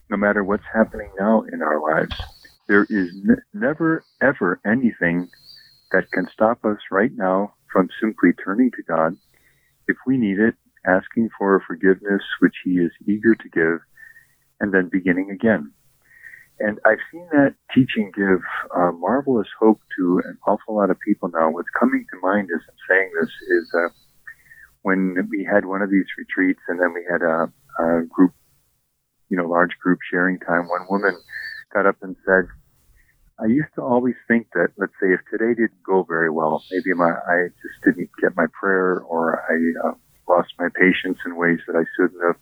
no 0.09 0.17
matter 0.17 0.43
what's 0.43 0.63
happening 0.73 1.09
now 1.19 1.43
in 1.51 1.61
our 1.61 1.81
lives, 1.81 2.13
there 2.67 2.83
is 2.83 3.09
n- 3.29 3.41
never, 3.53 4.05
ever 4.21 4.59
anything 4.65 5.29
that 5.91 6.11
can 6.11 6.27
stop 6.33 6.63
us 6.65 6.77
right 6.91 7.11
now 7.15 7.53
from 7.71 7.89
simply 8.01 8.31
turning 8.43 8.71
to 8.71 8.83
God 8.87 9.17
if 9.87 9.97
we 10.07 10.17
need 10.17 10.39
it 10.39 10.55
asking 10.85 11.29
for 11.37 11.61
forgiveness, 11.65 12.21
which 12.39 12.55
he 12.63 12.71
is 12.71 12.91
eager 13.07 13.35
to 13.35 13.49
give, 13.49 13.79
and 14.59 14.73
then 14.73 14.89
beginning 14.91 15.31
again. 15.31 15.71
And 16.59 16.79
I've 16.85 17.03
seen 17.11 17.27
that 17.31 17.55
teaching 17.73 18.11
give 18.15 18.39
uh, 18.75 18.91
marvelous 18.91 19.47
hope 19.59 19.79
to 19.97 20.21
an 20.23 20.37
awful 20.47 20.75
lot 20.75 20.89
of 20.89 20.97
people 20.99 21.29
now. 21.29 21.51
What's 21.51 21.69
coming 21.77 22.05
to 22.11 22.19
mind 22.21 22.49
as 22.53 22.61
I'm 22.67 22.77
saying 22.89 23.11
this 23.19 23.29
is 23.29 23.73
uh, 23.75 23.89
when 24.83 25.27
we 25.29 25.43
had 25.43 25.65
one 25.65 25.81
of 25.81 25.89
these 25.89 26.05
retreats 26.17 26.61
and 26.67 26.79
then 26.79 26.93
we 26.93 27.05
had 27.09 27.21
a, 27.21 27.51
a 27.79 28.05
group, 28.05 28.31
you 29.29 29.37
know, 29.37 29.47
large 29.47 29.77
group 29.81 29.99
sharing 30.09 30.39
time, 30.39 30.69
one 30.69 30.87
woman 30.89 31.19
got 31.73 31.85
up 31.85 31.97
and 32.01 32.15
said, 32.25 32.47
I 33.37 33.47
used 33.47 33.73
to 33.75 33.81
always 33.81 34.15
think 34.29 34.47
that, 34.53 34.69
let's 34.77 34.93
say, 35.01 35.11
if 35.11 35.19
today 35.29 35.53
didn't 35.59 35.83
go 35.85 36.03
very 36.03 36.29
well, 36.29 36.63
maybe 36.71 36.93
my, 36.95 37.11
I 37.11 37.47
just 37.61 37.83
didn't 37.83 38.09
get 38.21 38.37
my 38.37 38.45
prayer 38.57 38.99
or 39.01 39.43
I 39.43 39.89
uh, 39.89 39.93
lost 40.29 40.53
my 40.57 40.69
patience 40.73 41.17
in 41.25 41.35
ways 41.35 41.59
that 41.67 41.75
I 41.75 41.83
shouldn't 41.97 42.21
have, 42.25 42.37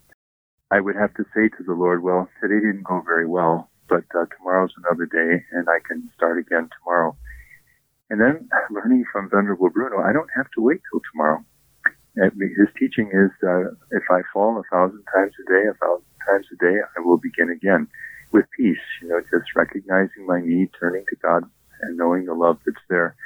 I 0.70 0.78
would 0.80 0.94
have 0.94 1.12
to 1.14 1.24
say 1.34 1.48
to 1.48 1.64
the 1.66 1.74
Lord, 1.74 2.04
well, 2.04 2.28
today 2.40 2.60
didn't 2.60 2.84
go 2.84 3.02
very 3.04 3.26
well, 3.26 3.70
but 3.88 4.04
uh, 4.14 4.26
tomorrow's 4.36 4.72
another 4.84 5.06
day 5.06 5.44
and 5.52 5.68
I 5.68 5.78
can 5.86 6.10
start 6.16 6.38
again 6.38 6.68
tomorrow. 6.78 7.16
And 8.10 8.20
then 8.20 8.48
learning 8.70 9.04
from 9.12 9.30
Venerable 9.30 9.70
Bruno, 9.70 10.00
I 10.00 10.12
don't 10.12 10.30
have 10.36 10.50
to 10.56 10.62
wait 10.62 10.80
till 10.90 11.00
tomorrow. 11.12 11.44
His 12.14 12.70
teaching 12.78 13.10
is 13.10 13.30
uh, 13.42 13.74
if 13.90 14.04
I 14.10 14.22
fall 14.32 14.56
a 14.58 14.62
thousand 14.70 15.02
times 15.12 15.32
a 15.34 15.50
day, 15.50 15.66
a 15.66 15.74
thousand 15.74 16.06
times 16.28 16.46
a 16.52 16.56
day, 16.62 16.78
I 16.96 17.00
will 17.00 17.18
begin 17.18 17.50
again 17.50 17.88
with 18.32 18.44
peace, 18.56 18.84
you 19.02 19.08
know, 19.08 19.20
just 19.20 19.50
recognizing 19.56 20.26
my 20.26 20.40
need, 20.40 20.70
turning 20.78 21.04
to 21.08 21.16
God, 21.16 21.42
and 21.82 21.96
knowing 21.96 22.26
the 22.26 22.34
love 22.34 22.58
that's 22.64 22.84
there. 22.88 23.16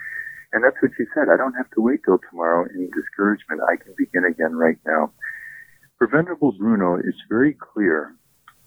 And 0.53 0.65
that's 0.65 0.77
what 0.81 0.93
she 0.97 1.05
said. 1.15 1.29
I 1.33 1.37
don't 1.37 1.55
have 1.55 1.71
to 1.73 1.83
wait 1.83 2.01
till 2.05 2.19
tomorrow 2.31 2.65
in 2.65 2.89
discouragement. 2.95 3.61
I 3.69 3.77
can 3.77 3.95
begin 3.99 4.25
again 4.25 4.57
right 4.57 4.79
now. 4.87 5.13
For 5.99 6.07
Venerable 6.07 6.53
Bruno, 6.53 6.97
it's 6.97 7.21
very 7.29 7.55
clear 7.55 8.15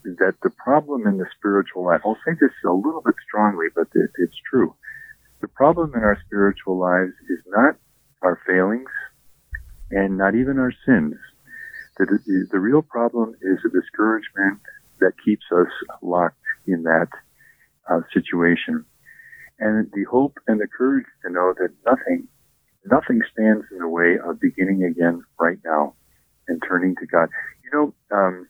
that 0.04 0.36
the 0.42 0.50
problem 0.50 1.08
in 1.08 1.18
the 1.18 1.28
spiritual 1.38 1.86
life, 1.86 2.02
I'll 2.06 2.18
say 2.26 2.34
this 2.40 2.52
a 2.66 2.72
little 2.72 3.02
bit 3.02 3.16
strongly, 3.28 3.68
but 3.76 3.88
it's 3.94 4.38
true. 4.50 4.76
The 5.42 5.48
problem 5.48 5.94
in 5.96 6.02
our 6.02 6.18
spiritual 6.26 6.78
lives 6.78 7.14
is 7.30 7.40
not 7.48 7.76
our 8.22 8.40
failings 8.46 8.90
and 9.90 10.18
not 10.18 10.36
even 10.36 10.60
our 10.60 10.74
sins. 10.86 11.16
The, 11.98 12.48
the 12.52 12.60
real 12.60 12.82
problem 12.82 13.36
is 13.42 13.60
the 13.64 13.70
discouragement 13.70 14.60
that 15.00 15.14
keeps 15.24 15.46
us 15.52 15.68
locked 16.02 16.38
in 16.66 16.84
that 16.84 17.08
uh, 17.90 18.02
situation. 18.14 18.86
And 19.60 19.92
the 19.94 20.06
hope 20.10 20.40
and 20.48 20.60
the 20.60 20.68
courage 20.68 21.06
to 21.24 21.32
know 21.32 21.54
that 21.60 21.70
nothing, 21.86 22.28
nothing 22.86 23.22
stands 23.32 23.66
in 23.72 23.80
the 23.80 23.88
way 23.88 24.18
of 24.24 24.40
beginning 24.40 24.84
again 24.84 25.24
right 25.40 25.60
now 25.64 25.96
and 26.48 26.62
turning 26.68 26.96
to 26.96 27.06
God. 27.06 27.30
You 27.64 27.72
know, 27.74 28.18
um, 28.18 28.48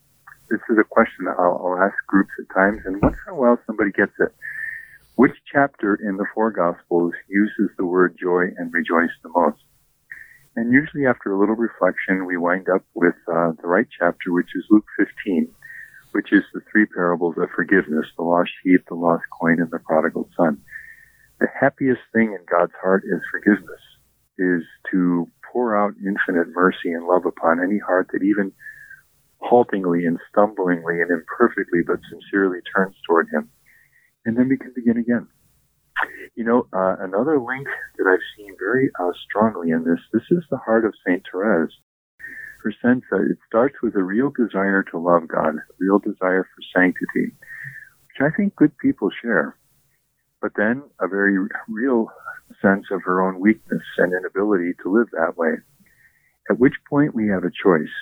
this 0.51 0.59
is 0.69 0.77
a 0.77 0.83
question 0.83 1.27
I'll, 1.27 1.63
I'll 1.63 1.79
ask 1.81 1.95
groups 2.07 2.31
at 2.37 2.53
times, 2.53 2.81
and 2.85 3.01
once 3.01 3.15
in 3.25 3.33
a 3.33 3.35
while 3.35 3.57
somebody 3.65 3.91
gets 3.91 4.11
it. 4.19 4.35
Which 5.15 5.35
chapter 5.51 5.95
in 5.95 6.17
the 6.17 6.25
four 6.35 6.51
Gospels 6.51 7.13
uses 7.29 7.69
the 7.77 7.85
word 7.85 8.17
joy 8.19 8.51
and 8.57 8.73
rejoice 8.73 9.15
the 9.23 9.29
most? 9.29 9.63
And 10.55 10.73
usually, 10.73 11.05
after 11.05 11.31
a 11.31 11.39
little 11.39 11.55
reflection, 11.55 12.25
we 12.25 12.35
wind 12.35 12.67
up 12.67 12.83
with 12.93 13.15
uh, 13.31 13.55
the 13.61 13.67
right 13.67 13.87
chapter, 13.97 14.33
which 14.33 14.51
is 14.53 14.65
Luke 14.69 14.87
15, 14.97 15.47
which 16.11 16.33
is 16.33 16.43
the 16.53 16.59
three 16.69 16.85
parables 16.85 17.35
of 17.37 17.49
forgiveness 17.55 18.05
the 18.17 18.23
lost 18.23 18.51
sheep, 18.61 18.81
the 18.89 18.95
lost 18.95 19.23
coin, 19.39 19.61
and 19.61 19.71
the 19.71 19.79
prodigal 19.79 20.29
son. 20.35 20.59
The 21.39 21.47
happiest 21.59 22.01
thing 22.11 22.35
in 22.37 22.43
God's 22.51 22.75
heart 22.81 23.03
is 23.05 23.21
forgiveness, 23.31 23.81
is 24.37 24.63
to 24.91 25.27
pour 25.51 25.77
out 25.77 25.93
infinite 26.05 26.49
mercy 26.53 26.91
and 26.91 27.07
love 27.07 27.25
upon 27.25 27.63
any 27.63 27.79
heart 27.79 28.09
that 28.11 28.23
even 28.23 28.51
haltingly 29.41 30.05
and 30.05 30.19
stumblingly 30.29 31.01
and 31.01 31.11
imperfectly 31.11 31.81
but 31.85 31.99
sincerely 32.09 32.59
turns 32.75 32.95
toward 33.07 33.27
Him. 33.31 33.49
And 34.25 34.37
then 34.37 34.49
we 34.49 34.57
can 34.57 34.73
begin 34.75 34.97
again. 34.97 35.27
You 36.35 36.43
know, 36.45 36.67
uh, 36.73 36.95
another 36.99 37.39
link 37.39 37.67
that 37.97 38.07
I've 38.07 38.25
seen 38.37 38.55
very 38.57 38.89
uh, 38.99 39.11
strongly 39.27 39.71
in 39.71 39.83
this, 39.83 39.99
this 40.13 40.25
is 40.31 40.43
the 40.49 40.57
heart 40.57 40.85
of 40.85 40.93
St. 41.05 41.23
Therese 41.31 41.73
her 42.63 42.73
sense 42.81 43.03
that 43.11 43.27
it 43.29 43.37
starts 43.47 43.75
with 43.81 43.95
a 43.95 44.03
real 44.03 44.29
desire 44.29 44.83
to 44.83 44.97
love 44.97 45.27
God, 45.27 45.55
a 45.55 45.73
real 45.79 45.99
desire 45.99 46.43
for 46.43 46.61
sanctity, 46.79 47.33
which 48.07 48.21
I 48.21 48.29
think 48.35 48.55
good 48.55 48.77
people 48.77 49.09
share. 49.21 49.57
But 50.41 50.53
then 50.55 50.83
a 50.99 51.07
very 51.07 51.37
real 51.67 52.07
sense 52.61 52.85
of 52.91 53.01
her 53.03 53.21
own 53.21 53.39
weakness 53.39 53.83
and 53.97 54.13
inability 54.13 54.73
to 54.83 54.91
live 54.91 55.07
that 55.11 55.37
way. 55.37 55.53
At 56.49 56.59
which 56.59 56.73
point 56.89 57.15
we 57.15 57.27
have 57.29 57.43
a 57.43 57.51
choice. 57.51 57.93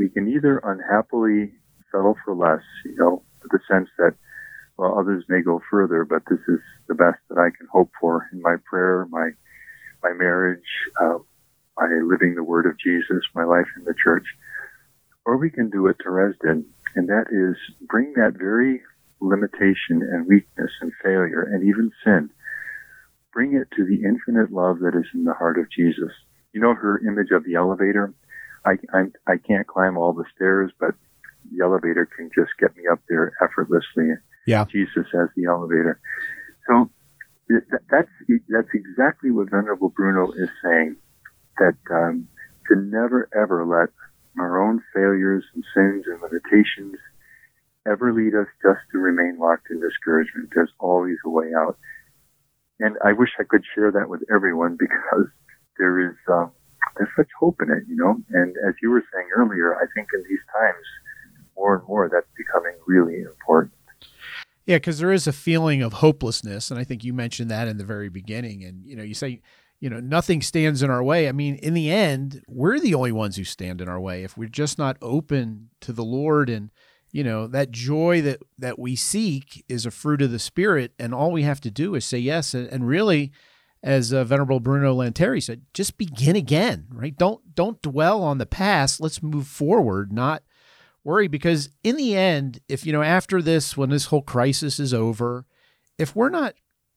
We 0.00 0.08
can 0.08 0.28
either 0.28 0.62
unhappily 0.64 1.52
settle 1.92 2.16
for 2.24 2.34
less, 2.34 2.62
you 2.86 2.96
know, 2.96 3.22
with 3.42 3.52
the 3.52 3.58
sense 3.70 3.90
that, 3.98 4.14
well, 4.78 4.98
others 4.98 5.24
may 5.28 5.42
go 5.42 5.60
further, 5.70 6.06
but 6.06 6.22
this 6.30 6.40
is 6.48 6.60
the 6.88 6.94
best 6.94 7.18
that 7.28 7.36
I 7.36 7.50
can 7.54 7.68
hope 7.70 7.90
for 8.00 8.26
in 8.32 8.40
my 8.40 8.56
prayer, 8.64 9.06
my 9.10 9.28
my 10.02 10.14
marriage, 10.14 10.64
uh, 10.98 11.18
by 11.76 11.84
living 12.02 12.34
the 12.34 12.42
word 12.42 12.64
of 12.64 12.78
Jesus, 12.78 13.22
my 13.34 13.44
life 13.44 13.66
in 13.76 13.84
the 13.84 13.92
church. 14.02 14.24
Or 15.26 15.36
we 15.36 15.50
can 15.50 15.68
do 15.68 15.82
what 15.82 15.96
Therese 16.02 16.36
did, 16.40 16.64
and 16.96 17.08
that 17.10 17.26
is 17.30 17.58
bring 17.86 18.14
that 18.14 18.38
very 18.38 18.80
limitation 19.20 20.00
and 20.00 20.26
weakness 20.26 20.70
and 20.80 20.92
failure 21.04 21.42
and 21.42 21.62
even 21.68 21.92
sin, 22.02 22.30
bring 23.34 23.52
it 23.52 23.68
to 23.76 23.84
the 23.84 24.02
infinite 24.08 24.50
love 24.50 24.78
that 24.78 24.96
is 24.96 25.04
in 25.12 25.24
the 25.24 25.34
heart 25.34 25.58
of 25.58 25.70
Jesus. 25.70 26.12
You 26.54 26.62
know 26.62 26.72
her 26.72 27.06
image 27.06 27.32
of 27.32 27.44
the 27.44 27.56
elevator? 27.56 28.14
I, 28.64 28.72
I'm, 28.92 29.12
I 29.26 29.36
can't 29.36 29.66
climb 29.66 29.96
all 29.96 30.12
the 30.12 30.24
stairs, 30.34 30.70
but 30.78 30.94
the 31.50 31.64
elevator 31.64 32.06
can 32.16 32.30
just 32.34 32.50
get 32.58 32.76
me 32.76 32.84
up 32.90 33.00
there 33.08 33.32
effortlessly. 33.42 34.10
Yeah. 34.46 34.64
Jesus 34.70 35.06
as 35.14 35.28
the 35.36 35.46
elevator. 35.46 36.00
So 36.68 36.90
that's 37.90 38.08
that's 38.48 38.68
exactly 38.74 39.30
what 39.30 39.50
Venerable 39.50 39.90
Bruno 39.90 40.30
is 40.32 40.48
saying 40.62 40.96
that 41.58 41.76
um, 41.90 42.28
to 42.68 42.76
never 42.76 43.28
ever 43.34 43.66
let 43.66 43.90
our 44.40 44.62
own 44.62 44.82
failures 44.94 45.44
and 45.54 45.64
sins 45.74 46.04
and 46.06 46.20
limitations 46.22 46.96
ever 47.88 48.12
lead 48.12 48.34
us 48.34 48.46
just 48.62 48.80
to 48.92 48.98
remain 48.98 49.38
locked 49.38 49.66
in 49.70 49.80
discouragement. 49.80 50.50
There's 50.54 50.72
always 50.78 51.16
a 51.24 51.30
way 51.30 51.50
out. 51.56 51.76
And 52.78 52.96
I 53.04 53.12
wish 53.12 53.30
I 53.38 53.44
could 53.44 53.64
share 53.74 53.90
that 53.92 54.08
with 54.08 54.22
everyone 54.32 54.76
because 54.78 55.26
there 55.78 56.08
is 56.08 56.16
um, 56.28 56.52
there's 56.96 57.10
such 57.16 57.28
hope 57.38 57.60
in 57.62 57.70
it, 57.70 57.84
you 57.88 57.96
know. 57.96 58.16
And 58.30 58.54
as 58.68 58.74
you 58.82 58.90
were 58.90 59.04
saying 59.12 59.28
earlier, 59.36 59.74
I 59.76 59.86
think 59.94 60.08
in 60.14 60.22
these 60.28 60.40
times, 60.54 60.84
more 61.56 61.76
and 61.76 61.86
more, 61.86 62.08
that's 62.12 62.26
becoming 62.36 62.74
really 62.86 63.22
important. 63.22 63.72
Yeah, 64.66 64.76
because 64.76 64.98
there 64.98 65.12
is 65.12 65.26
a 65.26 65.32
feeling 65.32 65.82
of 65.82 65.94
hopelessness, 65.94 66.70
and 66.70 66.78
I 66.78 66.84
think 66.84 67.02
you 67.02 67.12
mentioned 67.12 67.50
that 67.50 67.68
in 67.68 67.78
the 67.78 67.84
very 67.84 68.08
beginning. 68.08 68.64
And 68.64 68.84
you 68.86 68.96
know, 68.96 69.02
you 69.02 69.14
say 69.14 69.40
you 69.80 69.88
know, 69.88 69.98
nothing 69.98 70.42
stands 70.42 70.82
in 70.82 70.90
our 70.90 71.02
way. 71.02 71.26
I 71.26 71.32
mean, 71.32 71.56
in 71.56 71.72
the 71.72 71.90
end, 71.90 72.44
we're 72.46 72.78
the 72.78 72.94
only 72.94 73.12
ones 73.12 73.36
who 73.36 73.44
stand 73.44 73.80
in 73.80 73.88
our 73.88 73.98
way. 73.98 74.22
If 74.22 74.36
we're 74.36 74.48
just 74.48 74.78
not 74.78 74.98
open 75.00 75.70
to 75.80 75.92
the 75.92 76.04
Lord 76.04 76.50
and, 76.50 76.70
you 77.10 77.24
know, 77.24 77.46
that 77.46 77.70
joy 77.70 78.20
that 78.20 78.42
that 78.58 78.78
we 78.78 78.94
seek 78.94 79.64
is 79.68 79.86
a 79.86 79.90
fruit 79.90 80.22
of 80.22 80.30
the 80.30 80.38
Spirit, 80.38 80.92
and 80.98 81.14
all 81.14 81.32
we 81.32 81.42
have 81.42 81.60
to 81.62 81.70
do 81.70 81.94
is 81.94 82.04
say 82.04 82.18
yes. 82.18 82.52
And, 82.52 82.68
and 82.68 82.86
really, 82.86 83.32
as 83.82 84.12
uh, 84.12 84.24
Venerable 84.24 84.60
Bruno 84.60 84.94
Lanteri 84.94 85.42
said, 85.42 85.62
just 85.72 85.96
begin 85.96 86.36
again, 86.36 86.86
right? 86.90 87.16
Don't 87.16 87.54
don't 87.54 87.80
dwell 87.82 88.22
on 88.22 88.38
the 88.38 88.46
past. 88.46 89.00
Let's 89.00 89.22
move 89.22 89.46
forward, 89.46 90.12
not 90.12 90.42
worry. 91.04 91.28
Because 91.28 91.70
in 91.82 91.96
the 91.96 92.16
end, 92.16 92.60
if 92.68 92.84
you 92.84 92.92
know, 92.92 93.02
after 93.02 93.40
this, 93.40 93.76
when 93.76 93.90
this 93.90 94.06
whole 94.06 94.22
crisis 94.22 94.78
is 94.78 94.92
over, 94.92 95.46
if 95.98 96.14
we're 96.14 96.28
not, 96.28 96.54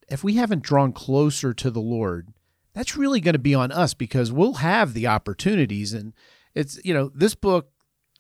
if 0.10 0.24
we 0.24 0.36
haven't 0.36 0.64
drawn 0.64 0.92
closer 0.92 1.54
to 1.54 1.72
the 1.72 1.82
Lord 1.82 2.34
that's 2.74 2.98
really 2.98 3.22
going 3.22 3.34
to 3.34 3.40
be 3.40 3.56
on 3.56 3.72
us 3.72 3.94
because 3.94 4.32
we'll 4.32 4.56
have 4.56 4.94
the 4.94 5.08
opportunities. 5.08 5.94
And 5.94 6.14
it's, 6.56 6.80
you 6.84 6.94
know, 6.94 7.12
this 7.14 7.36
book 7.36 7.70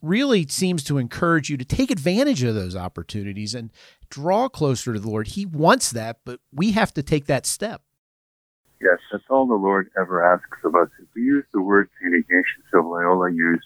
really 0.01 0.47
seems 0.47 0.83
to 0.83 0.97
encourage 0.97 1.49
you 1.49 1.57
to 1.57 1.65
take 1.65 1.89
advantage 1.89 2.43
of 2.43 2.55
those 2.55 2.75
opportunities 2.75 3.55
and 3.55 3.71
draw 4.09 4.47
closer 4.47 4.93
to 4.93 4.99
the 4.99 5.09
Lord. 5.09 5.29
He 5.29 5.45
wants 5.45 5.91
that, 5.91 6.19
but 6.25 6.39
we 6.51 6.71
have 6.71 6.93
to 6.93 7.03
take 7.03 7.25
that 7.25 7.45
step. 7.45 7.81
Yes, 8.83 8.99
that's 9.11 9.23
all 9.29 9.47
the 9.47 9.53
Lord 9.53 9.89
ever 9.97 10.21
asks 10.21 10.57
of 10.65 10.75
us. 10.75 10.89
If 10.99 11.07
we 11.15 11.21
use 11.21 11.45
the 11.53 11.61
word 11.61 11.87
St. 12.01 12.13
Ignatius 12.13 12.67
of 12.73 12.85
Loyola 12.85 13.31
used, 13.31 13.63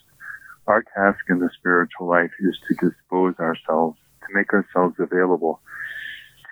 our 0.68 0.84
task 0.94 1.18
in 1.28 1.40
the 1.40 1.50
spiritual 1.58 2.06
life 2.06 2.30
is 2.38 2.56
to 2.68 2.74
dispose 2.88 3.34
ourselves, 3.40 3.98
to 4.20 4.26
make 4.32 4.52
ourselves 4.52 4.94
available 5.00 5.60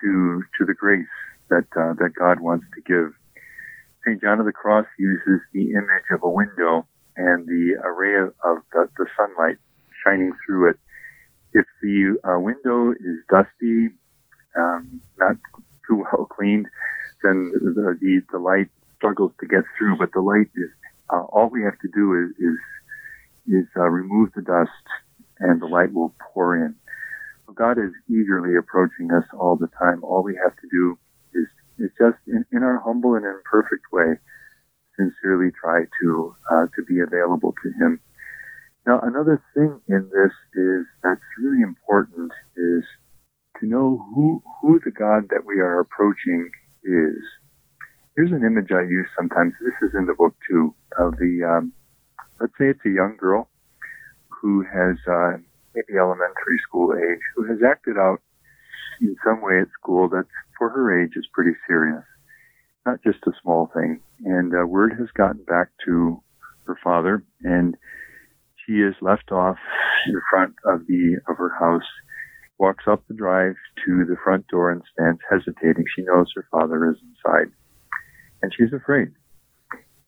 to 0.01 0.43
to 0.57 0.65
the 0.65 0.73
grace 0.73 1.07
that 1.49 1.65
uh, 1.79 1.93
that 1.93 2.11
God 2.19 2.41
wants 2.41 2.65
to 2.75 2.81
give 2.81 3.13
St. 4.05 4.21
John 4.21 4.41
of 4.41 4.45
the 4.45 4.51
Cross 4.51 4.87
uses 4.99 5.39
the 5.53 5.71
image 5.71 6.11
of 6.11 6.23
a 6.23 6.29
window 6.29 6.85
and 7.15 7.47
the 7.47 7.75
array 7.81 8.21
of, 8.21 8.33
of 8.43 8.63
the, 8.73 8.89
the, 8.97 9.05
sunlight 9.17 9.57
shining 10.03 10.33
through 10.45 10.71
it. 10.71 10.79
If 11.53 11.65
the 11.81 12.19
uh, 12.23 12.39
window 12.39 12.91
is 12.91 13.17
dusty, 13.29 13.89
um, 14.57 15.01
not 15.17 15.37
too 15.87 16.03
well 16.03 16.25
cleaned, 16.25 16.67
then 17.23 17.51
the, 17.53 17.97
the, 17.99 18.21
the, 18.31 18.39
light 18.39 18.69
struggles 18.97 19.31
to 19.39 19.47
get 19.47 19.63
through. 19.77 19.97
But 19.97 20.11
the 20.13 20.21
light 20.21 20.49
is 20.55 20.69
uh, 21.09 21.23
all 21.23 21.49
we 21.49 21.63
have 21.63 21.79
to 21.79 21.89
do 21.93 22.13
is, 22.13 22.35
is 22.37 22.59
is 23.47 23.65
uh, 23.77 23.87
remove 23.87 24.29
the 24.35 24.41
dust 24.41 24.85
and 25.39 25.61
the 25.61 25.67
light 25.67 25.93
will 25.93 26.13
pour 26.19 26.55
in. 26.55 26.75
So 27.45 27.53
God 27.53 27.77
is 27.77 27.91
eagerly 28.09 28.57
approaching 28.57 29.11
us 29.11 29.23
all 29.33 29.55
the 29.55 29.69
time. 29.79 30.03
All 30.03 30.23
we 30.23 30.37
have 30.43 30.55
to 30.55 30.67
do 30.69 30.97
is, 31.33 31.47
is 31.79 31.91
just 31.97 32.17
in, 32.27 32.45
in 32.51 32.63
our 32.63 32.81
humble 32.83 33.15
and 33.15 33.25
imperfect 33.25 33.91
way, 33.91 34.19
sincerely 34.97 35.51
try 35.51 35.83
to, 36.01 36.35
uh, 36.51 36.65
to 36.75 36.83
be 36.87 36.99
available 36.99 37.53
to 37.63 37.69
Him. 37.79 38.01
Now, 38.85 38.99
another 39.01 39.41
thing 39.53 39.79
in 39.87 40.09
this 40.11 40.31
is 40.55 40.85
that's 41.03 41.21
really 41.39 41.61
important 41.61 42.31
is 42.55 42.83
to 43.59 43.67
know 43.67 44.05
who, 44.13 44.41
who 44.61 44.79
the 44.83 44.91
God 44.91 45.29
that 45.29 45.45
we 45.45 45.59
are 45.59 45.79
approaching 45.79 46.49
is. 46.83 47.21
Here's 48.15 48.31
an 48.31 48.43
image 48.45 48.71
I 48.71 48.81
use 48.81 49.07
sometimes. 49.17 49.53
This 49.61 49.89
is 49.89 49.95
in 49.95 50.05
the 50.05 50.15
book 50.15 50.35
too 50.49 50.73
of 50.97 51.17
the, 51.17 51.43
um, 51.45 51.73
let's 52.41 52.53
say 52.57 52.69
it's 52.69 52.85
a 52.85 52.89
young 52.89 53.15
girl 53.19 53.49
who 54.41 54.63
has, 54.63 54.97
uh, 55.07 55.37
maybe 55.75 55.99
elementary 55.99 56.59
school 56.67 56.93
age, 56.93 57.21
who 57.35 57.45
has 57.45 57.59
acted 57.61 57.97
out 57.97 58.21
in 59.01 59.15
some 59.23 59.41
way 59.41 59.61
at 59.61 59.67
school 59.79 60.09
that's 60.09 60.27
for 60.57 60.69
her 60.69 61.01
age 61.01 61.11
is 61.15 61.27
pretty 61.33 61.55
serious. 61.67 62.03
Not 62.85 63.03
just 63.03 63.19
a 63.27 63.31
small 63.43 63.69
thing. 63.73 64.01
And 64.25 64.53
uh, 64.53 64.65
word 64.65 64.93
has 64.97 65.09
gotten 65.15 65.43
back 65.43 65.69
to 65.85 66.21
her 66.65 66.77
father 66.83 67.23
and 67.43 67.75
she 68.65 68.73
is 68.73 68.95
left 69.01 69.31
off 69.31 69.57
in 70.07 70.19
front 70.29 70.55
of 70.65 70.87
the, 70.87 71.19
of 71.29 71.37
her 71.37 71.53
house 71.59 71.87
walks 72.59 72.85
up 72.87 73.03
the 73.07 73.13
drive 73.13 73.55
to 73.85 74.05
the 74.05 74.17
front 74.23 74.47
door 74.47 74.71
and 74.71 74.81
stands 74.93 75.21
hesitating. 75.29 75.85
She 75.95 76.03
knows 76.03 76.31
her 76.35 76.47
father 76.51 76.89
is 76.89 76.97
inside 77.01 77.51
and 78.41 78.53
she's 78.55 78.73
afraid. 78.73 79.09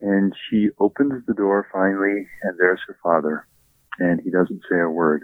And 0.02 0.34
she 0.50 0.70
opens 0.80 1.26
the 1.28 1.34
door 1.34 1.68
finally 1.72 2.28
and 2.44 2.58
there's 2.58 2.80
her 2.88 2.98
father 3.04 3.48
and 4.00 4.22
he 4.24 4.32
doesn't 4.32 4.62
say 4.70 4.80
a 4.80 4.90
word. 4.90 5.24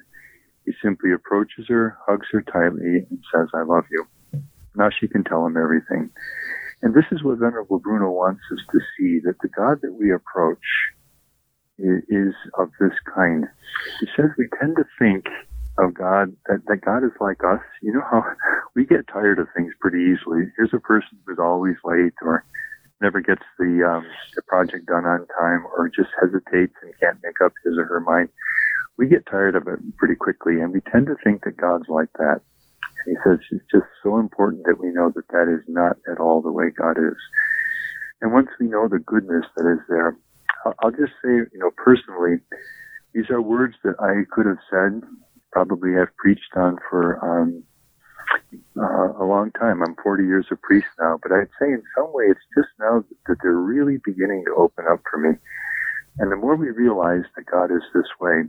He 0.65 0.74
simply 0.84 1.13
approaches 1.13 1.65
her, 1.70 1.98
hugs 2.08 2.27
her 2.32 2.41
tightly 2.41 3.05
and 3.10 3.20
says, 3.34 3.48
I 3.53 3.63
love 3.63 3.86
you. 3.91 4.05
Now 4.75 4.89
she 4.89 5.08
can 5.08 5.24
tell 5.24 5.46
him 5.46 5.58
everything. 5.58 6.10
And 6.82 6.94
this 6.94 7.05
is 7.12 7.24
what 7.24 7.39
Venerable 7.39 7.79
Bruno 7.79 8.12
wants 8.12 8.41
us 8.51 8.60
to 8.72 8.79
see, 8.98 9.20
that 9.24 9.39
the 9.41 9.48
God 9.48 9.79
that 9.82 9.94
we 9.94 10.12
approach 10.13 10.60
is 11.77 12.34
of 12.58 12.70
this 12.79 12.94
kind. 13.13 13.46
He 14.00 14.08
says 14.15 14.32
we 14.38 14.48
tend 14.60 14.75
to 14.75 14.86
think 15.00 15.25
of 15.77 15.94
God, 15.94 16.36
that, 16.48 16.63
that 16.67 16.86
God 16.86 17.03
is 17.03 17.15
like 17.20 17.44
us. 17.44 17.62
You 17.82 17.94
know 17.94 18.05
how 18.10 18.24
we 18.75 18.86
get 18.86 19.08
tired 19.12 19.39
of 19.39 19.48
things 19.55 19.74
pretty 19.79 20.00
easily. 20.00 20.51
Here's 20.55 20.74
a 20.74 20.79
person 20.79 21.20
who's 21.25 21.39
always 21.39 21.75
late 21.84 22.13
or 22.22 22.46
never 23.01 23.22
gets 23.22 23.44
the, 23.60 23.84
um, 23.84 24.05
the 24.36 24.41
project 24.48 24.88
done 24.88 25.05
on 25.05 25.27
time 25.39 25.65
or 25.65 25.89
just 25.89 26.10
hesitates 26.20 26.74
and 26.82 26.94
can't 27.00 27.20
make 27.24 27.41
up 27.44 27.53
his 27.63 27.77
or 27.77 27.86
her 27.86 28.00
mind. 28.00 28.29
We 28.98 29.08
get 29.08 29.27
tired 29.29 29.55
of 29.55 29.67
it 29.67 29.79
pretty 29.98 30.15
quickly 30.15 30.62
and 30.62 30.72
we 30.72 30.79
tend 30.91 31.08
to 31.08 31.15
think 31.24 31.44
that 31.44 31.58
God's 31.58 31.89
like 31.89 32.12
that. 32.17 32.39
And 33.05 33.08
he 33.12 33.15
says 33.24 33.39
it's 33.51 33.65
just 33.72 33.91
so 34.01 34.20
important 34.20 34.63
that 34.65 34.79
we 34.79 34.91
know 34.91 35.12
that 35.13 35.27
that 35.29 35.51
is 35.51 35.63
not 35.67 35.98
at 36.10 36.20
all 36.20 36.41
the 36.41 36.51
way 36.51 36.72
God 36.72 36.98
is. 36.98 37.20
And 38.22 38.32
once 38.32 38.48
we 38.60 38.67
know 38.67 38.88
the 38.88 39.00
goodness 39.00 39.46
that 39.58 39.67
is 39.70 39.84
there, 39.89 40.15
I'll 40.79 40.91
just 40.91 41.13
say, 41.22 41.46
you 41.51 41.60
know, 41.60 41.72
personally, 41.75 42.39
these 43.13 43.29
are 43.29 43.41
words 43.41 43.75
that 43.84 43.96
I 44.00 44.24
could 44.34 44.46
have 44.48 44.63
said 44.72 45.01
probably 45.55 45.93
have 45.93 46.13
preached 46.17 46.51
on 46.57 46.77
for 46.89 47.15
um, 47.24 47.63
uh, 48.77 49.24
a 49.24 49.24
long 49.24 49.51
time. 49.57 49.81
I'm 49.81 49.95
40 50.03 50.25
years 50.25 50.45
a 50.51 50.57
priest 50.57 50.88
now, 51.00 51.17
but 51.24 51.31
I'd 51.31 51.47
say 51.57 51.67
in 51.67 51.81
some 51.97 52.12
way 52.12 52.25
it's 52.27 52.43
just 52.57 52.67
now 52.77 53.05
that 53.27 53.38
they're 53.41 53.53
really 53.53 53.97
beginning 54.03 54.43
to 54.47 54.55
open 54.55 54.83
up 54.91 55.00
for 55.09 55.17
me. 55.17 55.38
And 56.19 56.30
the 56.30 56.36
more 56.36 56.58
we 56.58 56.71
realize 56.71 57.23
that 57.38 57.45
God 57.45 57.71
is 57.71 57.84
this 57.93 58.12
way, 58.19 58.43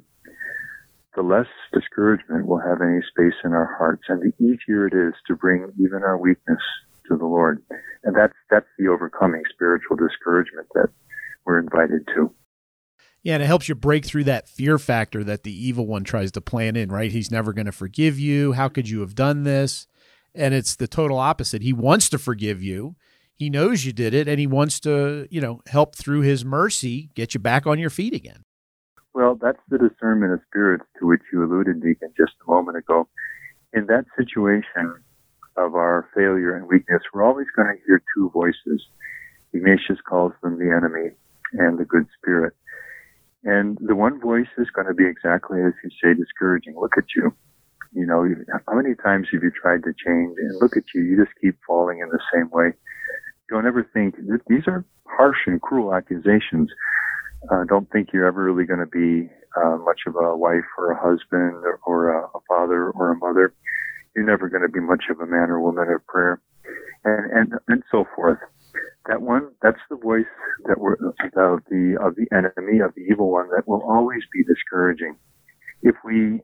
the 1.14 1.22
less 1.22 1.46
discouragement 1.72 2.48
will 2.48 2.58
have 2.58 2.82
any 2.82 3.00
space 3.08 3.38
in 3.44 3.52
our 3.52 3.76
hearts, 3.78 4.02
and 4.08 4.20
the 4.20 4.34
easier 4.44 4.88
it 4.88 4.92
is 4.92 5.14
to 5.28 5.36
bring 5.36 5.72
even 5.78 6.02
our 6.02 6.18
weakness 6.18 6.60
to 7.08 7.16
the 7.16 7.24
Lord. 7.24 7.62
And 8.02 8.16
that's 8.16 8.34
that's 8.50 8.66
the 8.80 8.88
overcoming 8.88 9.42
spiritual 9.54 9.96
discouragement 9.96 10.66
that 10.74 10.88
we're 11.44 11.60
invited 11.60 12.06
to. 12.16 12.34
Yeah, 13.26 13.34
and 13.34 13.42
it 13.42 13.46
helps 13.46 13.68
you 13.68 13.74
break 13.74 14.04
through 14.04 14.22
that 14.24 14.48
fear 14.48 14.78
factor 14.78 15.24
that 15.24 15.42
the 15.42 15.50
evil 15.50 15.84
one 15.84 16.04
tries 16.04 16.30
to 16.30 16.40
plant 16.40 16.76
in, 16.76 16.92
right? 16.92 17.10
He's 17.10 17.28
never 17.28 17.52
going 17.52 17.66
to 17.66 17.72
forgive 17.72 18.20
you. 18.20 18.52
How 18.52 18.68
could 18.68 18.88
you 18.88 19.00
have 19.00 19.16
done 19.16 19.42
this? 19.42 19.88
And 20.32 20.54
it's 20.54 20.76
the 20.76 20.86
total 20.86 21.18
opposite. 21.18 21.60
He 21.60 21.72
wants 21.72 22.08
to 22.10 22.18
forgive 22.18 22.62
you. 22.62 22.94
He 23.34 23.50
knows 23.50 23.84
you 23.84 23.92
did 23.92 24.14
it 24.14 24.28
and 24.28 24.38
he 24.38 24.46
wants 24.46 24.78
to, 24.78 25.26
you 25.28 25.40
know, 25.40 25.60
help 25.66 25.96
through 25.96 26.20
his 26.20 26.44
mercy 26.44 27.10
get 27.16 27.34
you 27.34 27.40
back 27.40 27.66
on 27.66 27.80
your 27.80 27.90
feet 27.90 28.14
again. 28.14 28.44
Well, 29.12 29.34
that's 29.34 29.58
the 29.70 29.78
discernment 29.78 30.32
of 30.32 30.38
spirits 30.46 30.84
to 31.00 31.06
which 31.08 31.22
you 31.32 31.42
alluded, 31.42 31.82
Deacon, 31.82 32.12
just 32.16 32.34
a 32.46 32.48
moment 32.48 32.78
ago. 32.78 33.08
In 33.72 33.86
that 33.86 34.04
situation 34.16 35.02
of 35.56 35.74
our 35.74 36.08
failure 36.14 36.54
and 36.54 36.68
weakness, 36.68 37.02
we're 37.12 37.24
always 37.24 37.48
going 37.56 37.76
to 37.76 37.82
hear 37.88 38.00
two 38.14 38.30
voices. 38.30 38.86
Ignatius 39.52 39.98
calls 40.08 40.32
them 40.44 40.60
the 40.60 40.72
enemy 40.72 41.10
and 41.54 41.76
the 41.76 41.84
good 41.84 42.06
spirit. 42.20 42.54
And 43.46 43.78
the 43.80 43.94
one 43.94 44.20
voice 44.20 44.50
is 44.58 44.66
going 44.74 44.88
to 44.88 44.94
be 44.94 45.06
exactly 45.06 45.62
as 45.62 45.72
you 45.84 45.90
say, 46.02 46.18
discouraging. 46.18 46.74
Look 46.76 46.98
at 46.98 47.04
you. 47.14 47.32
You 47.92 48.04
know, 48.04 48.26
how 48.66 48.74
many 48.74 48.96
times 48.96 49.28
have 49.32 49.42
you 49.44 49.52
tried 49.52 49.84
to 49.84 49.94
change? 50.04 50.36
And 50.36 50.60
look 50.60 50.76
at 50.76 50.82
you. 50.92 51.02
You 51.02 51.24
just 51.24 51.34
keep 51.40 51.56
falling 51.64 52.00
in 52.00 52.08
the 52.08 52.18
same 52.34 52.50
way. 52.50 52.72
Don't 53.48 53.64
ever 53.64 53.88
think 53.94 54.16
these 54.48 54.66
are 54.66 54.84
harsh 55.06 55.38
and 55.46 55.62
cruel 55.62 55.94
accusations. 55.94 56.70
Uh, 57.48 57.62
don't 57.68 57.88
think 57.92 58.08
you're 58.12 58.26
ever 58.26 58.42
really 58.42 58.66
going 58.66 58.80
to 58.80 58.86
be 58.86 59.30
uh, 59.56 59.76
much 59.76 60.00
of 60.08 60.16
a 60.16 60.36
wife 60.36 60.66
or 60.76 60.90
a 60.90 61.00
husband 61.00 61.62
or, 61.64 61.78
or 61.86 62.10
a, 62.10 62.26
a 62.26 62.40
father 62.48 62.90
or 62.90 63.12
a 63.12 63.16
mother. 63.16 63.54
You're 64.16 64.26
never 64.26 64.48
going 64.48 64.62
to 64.62 64.68
be 64.68 64.80
much 64.80 65.04
of 65.08 65.20
a 65.20 65.26
man 65.26 65.50
or 65.50 65.60
woman 65.60 65.88
of 65.88 66.04
prayer, 66.08 66.40
and 67.04 67.30
and 67.30 67.52
and 67.68 67.82
so 67.92 68.06
forth 68.16 68.40
that 69.06 69.22
one, 69.22 69.50
that's 69.62 69.80
the 69.90 69.96
voice 69.96 70.26
that 70.66 70.78
we're, 70.78 70.94
of 70.94 71.60
the 71.70 71.96
of 72.00 72.16
the 72.16 72.26
enemy, 72.32 72.80
of 72.80 72.94
the 72.94 73.02
evil 73.10 73.30
one, 73.30 73.48
that 73.54 73.68
will 73.68 73.82
always 73.82 74.22
be 74.32 74.44
discouraging. 74.44 75.16
If 75.82 75.96
we 76.04 76.40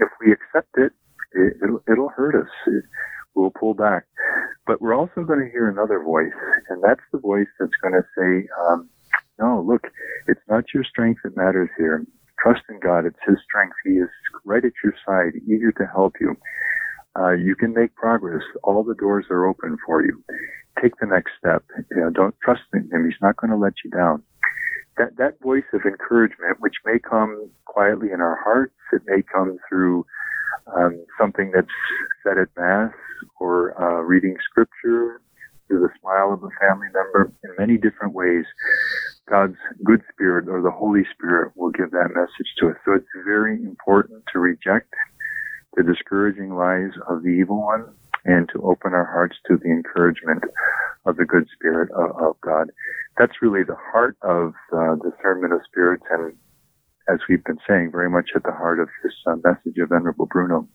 if 0.00 0.08
we 0.20 0.32
accept 0.32 0.70
it, 0.76 0.92
it 1.32 1.54
will 1.60 1.82
it'll 1.90 2.08
hurt 2.10 2.34
us. 2.34 2.50
It, 2.66 2.84
we'll 3.34 3.50
pull 3.50 3.74
back. 3.74 4.04
But 4.66 4.80
we're 4.80 4.94
also 4.94 5.22
going 5.24 5.40
to 5.40 5.50
hear 5.50 5.68
another 5.68 6.02
voice, 6.02 6.32
and 6.68 6.82
that's 6.82 7.02
the 7.12 7.18
voice 7.18 7.48
that's 7.58 7.76
going 7.82 7.94
to 7.94 8.04
say, 8.16 8.48
um, 8.68 8.88
"No, 9.38 9.62
look, 9.66 9.82
it's 10.26 10.40
not 10.48 10.64
your 10.74 10.84
strength 10.84 11.20
that 11.24 11.36
matters 11.36 11.70
here. 11.78 12.04
Trust 12.42 12.62
in 12.68 12.80
God. 12.80 13.06
It's 13.06 13.18
His 13.26 13.38
strength. 13.44 13.76
He 13.84 13.92
is 13.92 14.08
right 14.44 14.64
at 14.64 14.72
your 14.84 14.94
side, 15.06 15.40
eager 15.46 15.72
to 15.72 15.86
help 15.86 16.14
you." 16.20 16.36
Uh, 17.18 17.32
you 17.32 17.56
can 17.56 17.74
make 17.74 17.94
progress. 17.96 18.44
All 18.64 18.84
the 18.84 18.94
doors 18.94 19.26
are 19.30 19.46
open 19.46 19.76
for 19.86 20.04
you 20.04 20.22
take 20.82 20.92
the 21.00 21.06
next 21.06 21.32
step. 21.38 21.64
You 21.90 22.02
know, 22.02 22.10
don't 22.10 22.34
trust 22.42 22.62
him. 22.72 22.88
He's 23.04 23.20
not 23.22 23.36
going 23.36 23.50
to 23.50 23.56
let 23.56 23.74
you 23.84 23.90
down. 23.90 24.22
That 24.96 25.16
that 25.18 25.40
voice 25.42 25.66
of 25.72 25.82
encouragement, 25.84 26.60
which 26.60 26.74
may 26.84 26.98
come 26.98 27.50
quietly 27.66 28.08
in 28.12 28.20
our 28.20 28.38
hearts, 28.42 28.74
it 28.92 29.02
may 29.06 29.22
come 29.22 29.58
through 29.68 30.06
um, 30.76 31.04
something 31.20 31.52
that's 31.54 31.68
said 32.24 32.38
at 32.38 32.48
mass 32.56 32.92
or 33.40 33.80
uh, 33.80 34.02
reading 34.02 34.36
scripture, 34.50 35.20
through 35.68 35.80
the 35.80 35.90
smile 36.00 36.32
of 36.32 36.42
a 36.42 36.50
family 36.60 36.88
member, 36.94 37.32
in 37.44 37.50
many 37.58 37.78
different 37.78 38.14
ways. 38.14 38.44
God's 39.30 39.58
good 39.84 40.02
spirit 40.12 40.48
or 40.48 40.62
the 40.62 40.70
Holy 40.70 41.02
Spirit 41.14 41.52
will 41.56 41.70
give 41.70 41.90
that 41.92 42.10
message 42.14 42.50
to 42.60 42.70
us. 42.70 42.76
So 42.84 42.94
it's 42.94 43.06
very 43.26 43.56
important 43.62 44.24
to 44.32 44.38
reject 44.38 44.92
the 45.78 45.84
discouraging 45.84 46.56
lies 46.56 46.90
of 47.08 47.22
the 47.22 47.30
evil 47.30 47.62
one 47.62 47.86
and 48.24 48.48
to 48.52 48.60
open 48.62 48.92
our 48.92 49.06
hearts 49.06 49.36
to 49.46 49.56
the 49.56 49.70
encouragement 49.70 50.42
of 51.06 51.16
the 51.16 51.24
good 51.24 51.46
spirit 51.54 51.88
of, 51.92 52.10
of 52.20 52.40
God. 52.40 52.70
That's 53.16 53.40
really 53.40 53.62
the 53.62 53.76
heart 53.92 54.16
of 54.22 54.54
uh, 54.72 54.96
discernment 54.96 55.52
of 55.52 55.60
spirits 55.70 56.02
and 56.10 56.34
as 57.08 57.20
we've 57.28 57.44
been 57.44 57.58
saying, 57.66 57.90
very 57.90 58.10
much 58.10 58.30
at 58.36 58.42
the 58.42 58.52
heart 58.52 58.78
of 58.78 58.88
this 59.02 59.14
uh, 59.26 59.36
message 59.36 59.78
of 59.78 59.88
Venerable 59.88 60.26
Bruno. 60.26 60.68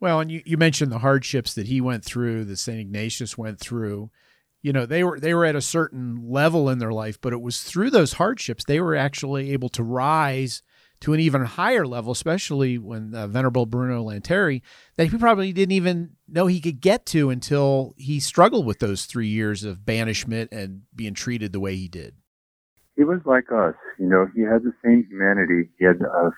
Well, 0.00 0.18
and 0.18 0.30
you, 0.30 0.42
you 0.44 0.56
mentioned 0.56 0.90
the 0.90 0.98
hardships 0.98 1.54
that 1.54 1.68
he 1.68 1.80
went 1.80 2.04
through, 2.04 2.46
that 2.46 2.56
St. 2.56 2.80
Ignatius 2.80 3.38
went 3.38 3.60
through. 3.60 4.10
You 4.60 4.72
know, 4.72 4.86
they 4.86 5.04
were 5.04 5.20
they 5.20 5.34
were 5.34 5.44
at 5.44 5.56
a 5.56 5.60
certain 5.60 6.28
level 6.28 6.68
in 6.68 6.78
their 6.78 6.92
life, 6.92 7.20
but 7.20 7.32
it 7.32 7.40
was 7.40 7.62
through 7.62 7.90
those 7.90 8.14
hardships 8.14 8.64
they 8.64 8.80
were 8.80 8.96
actually 8.96 9.52
able 9.52 9.68
to 9.70 9.82
rise 9.82 10.62
to 11.02 11.12
an 11.12 11.20
even 11.20 11.44
higher 11.44 11.84
level, 11.84 12.12
especially 12.12 12.78
when 12.78 13.12
uh, 13.12 13.26
Venerable 13.26 13.66
Bruno 13.66 14.04
Lanteri, 14.04 14.62
that 14.96 15.08
he 15.08 15.18
probably 15.18 15.52
didn't 15.52 15.72
even 15.72 16.10
know 16.28 16.46
he 16.46 16.60
could 16.60 16.80
get 16.80 17.04
to 17.06 17.28
until 17.28 17.92
he 17.96 18.20
struggled 18.20 18.64
with 18.66 18.78
those 18.78 19.04
three 19.04 19.26
years 19.26 19.64
of 19.64 19.84
banishment 19.84 20.52
and 20.52 20.82
being 20.94 21.12
treated 21.12 21.52
the 21.52 21.58
way 21.58 21.74
he 21.74 21.88
did. 21.88 22.14
He 22.96 23.02
was 23.02 23.20
like 23.24 23.50
us, 23.50 23.74
you 23.98 24.06
know. 24.06 24.28
He 24.34 24.42
had 24.42 24.62
the 24.62 24.72
same 24.84 25.04
humanity. 25.10 25.70
He 25.76 25.84
had 25.84 26.00
uh, 26.02 26.30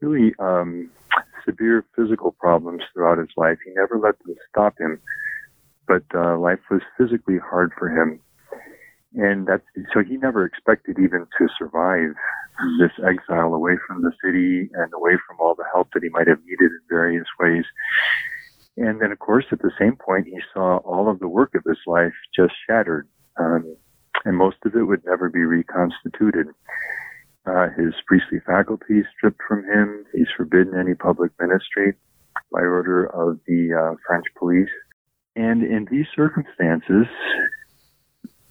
really 0.00 0.34
um, 0.38 0.90
severe 1.44 1.84
physical 1.94 2.32
problems 2.32 2.82
throughout 2.94 3.18
his 3.18 3.28
life. 3.36 3.58
He 3.62 3.72
never 3.74 3.98
let 3.98 4.18
them 4.20 4.36
stop 4.48 4.78
him, 4.80 4.98
but 5.86 6.02
uh, 6.14 6.38
life 6.38 6.60
was 6.70 6.80
physically 6.96 7.36
hard 7.38 7.72
for 7.78 7.90
him. 7.90 8.20
And 9.16 9.46
that's 9.46 9.64
so 9.92 10.04
he 10.04 10.16
never 10.18 10.44
expected 10.44 10.98
even 10.98 11.26
to 11.38 11.48
survive 11.58 12.14
this 12.78 12.92
exile 13.04 13.54
away 13.54 13.72
from 13.86 14.02
the 14.02 14.12
city 14.22 14.70
and 14.74 14.92
away 14.94 15.12
from 15.26 15.36
all 15.40 15.54
the 15.54 15.64
help 15.72 15.88
that 15.92 16.02
he 16.02 16.08
might 16.10 16.28
have 16.28 16.40
needed 16.44 16.70
in 16.70 16.80
various 16.88 17.26
ways. 17.40 17.64
And 18.76 19.00
then, 19.00 19.10
of 19.10 19.18
course, 19.18 19.46
at 19.52 19.60
the 19.60 19.72
same 19.78 19.96
point, 19.96 20.26
he 20.26 20.38
saw 20.52 20.78
all 20.78 21.10
of 21.10 21.18
the 21.18 21.28
work 21.28 21.54
of 21.54 21.64
his 21.66 21.78
life 21.86 22.12
just 22.34 22.52
shattered, 22.68 23.08
um, 23.38 23.76
and 24.24 24.36
most 24.36 24.56
of 24.66 24.74
it 24.74 24.82
would 24.82 25.04
never 25.06 25.30
be 25.30 25.44
reconstituted. 25.44 26.48
Uh, 27.46 27.68
his 27.76 27.94
priestly 28.06 28.40
faculties 28.44 29.04
stripped 29.16 29.40
from 29.48 29.64
him. 29.64 30.04
He's 30.12 30.28
forbidden 30.36 30.78
any 30.78 30.94
public 30.94 31.30
ministry 31.40 31.94
by 32.52 32.60
order 32.60 33.06
of 33.06 33.40
the 33.46 33.72
uh, 33.72 33.96
French 34.06 34.26
police. 34.38 34.68
And 35.36 35.62
in 35.62 35.86
these 35.90 36.06
circumstances, 36.14 37.06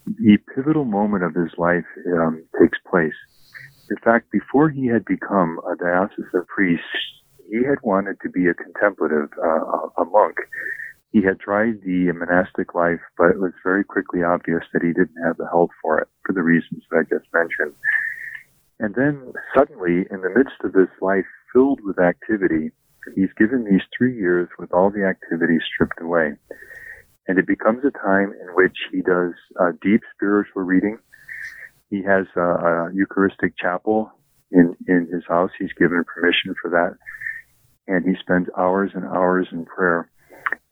the 0.05 0.37
pivotal 0.53 0.85
moment 0.85 1.23
of 1.23 1.33
his 1.33 1.51
life 1.57 1.85
um, 2.07 2.43
takes 2.59 2.77
place. 2.89 3.15
In 3.89 3.97
fact, 3.97 4.31
before 4.31 4.69
he 4.69 4.87
had 4.87 5.05
become 5.05 5.59
a 5.69 5.75
diocesan 5.75 6.45
priest, 6.47 6.83
he 7.49 7.57
had 7.57 7.77
wanted 7.83 8.17
to 8.21 8.29
be 8.29 8.47
a 8.47 8.53
contemplative, 8.53 9.29
uh, 9.37 10.01
a 10.01 10.05
monk. 10.05 10.37
He 11.11 11.21
had 11.21 11.39
tried 11.39 11.81
the 11.83 12.11
monastic 12.11 12.73
life, 12.73 12.99
but 13.17 13.29
it 13.29 13.39
was 13.39 13.53
very 13.63 13.83
quickly 13.83 14.23
obvious 14.23 14.63
that 14.73 14.81
he 14.81 14.89
didn't 14.89 15.21
have 15.23 15.37
the 15.37 15.47
health 15.47 15.69
for 15.81 15.99
it 15.99 16.07
for 16.25 16.33
the 16.33 16.41
reasons 16.41 16.83
that 16.89 16.97
I 16.97 17.03
just 17.03 17.31
mentioned. 17.33 17.73
And 18.79 18.95
then 18.95 19.33
suddenly, 19.55 20.05
in 20.11 20.21
the 20.21 20.33
midst 20.35 20.59
of 20.63 20.73
this 20.73 20.89
life 21.01 21.25
filled 21.53 21.79
with 21.83 21.99
activity, 21.99 22.71
he's 23.15 23.31
given 23.37 23.63
these 23.63 23.85
three 23.95 24.17
years 24.17 24.49
with 24.59 24.73
all 24.73 24.89
the 24.89 25.05
activity 25.05 25.57
stripped 25.73 26.01
away. 26.01 26.33
And 27.27 27.39
it 27.39 27.47
becomes 27.47 27.83
a 27.83 27.91
time 27.91 28.33
in 28.39 28.55
which 28.55 28.77
he 28.91 29.01
does 29.01 29.33
uh, 29.59 29.71
deep 29.81 30.01
spiritual 30.15 30.61
reading. 30.63 30.99
He 31.89 32.03
has 32.03 32.25
a, 32.35 32.41
a 32.41 32.91
Eucharistic 32.93 33.53
chapel 33.57 34.11
in, 34.51 34.75
in 34.87 35.07
his 35.11 35.23
house. 35.27 35.51
He's 35.57 35.73
given 35.77 36.03
permission 36.03 36.53
for 36.61 36.69
that. 36.71 36.95
And 37.87 38.05
he 38.05 38.15
spends 38.19 38.47
hours 38.57 38.91
and 38.93 39.05
hours 39.05 39.47
in 39.51 39.65
prayer. 39.65 40.09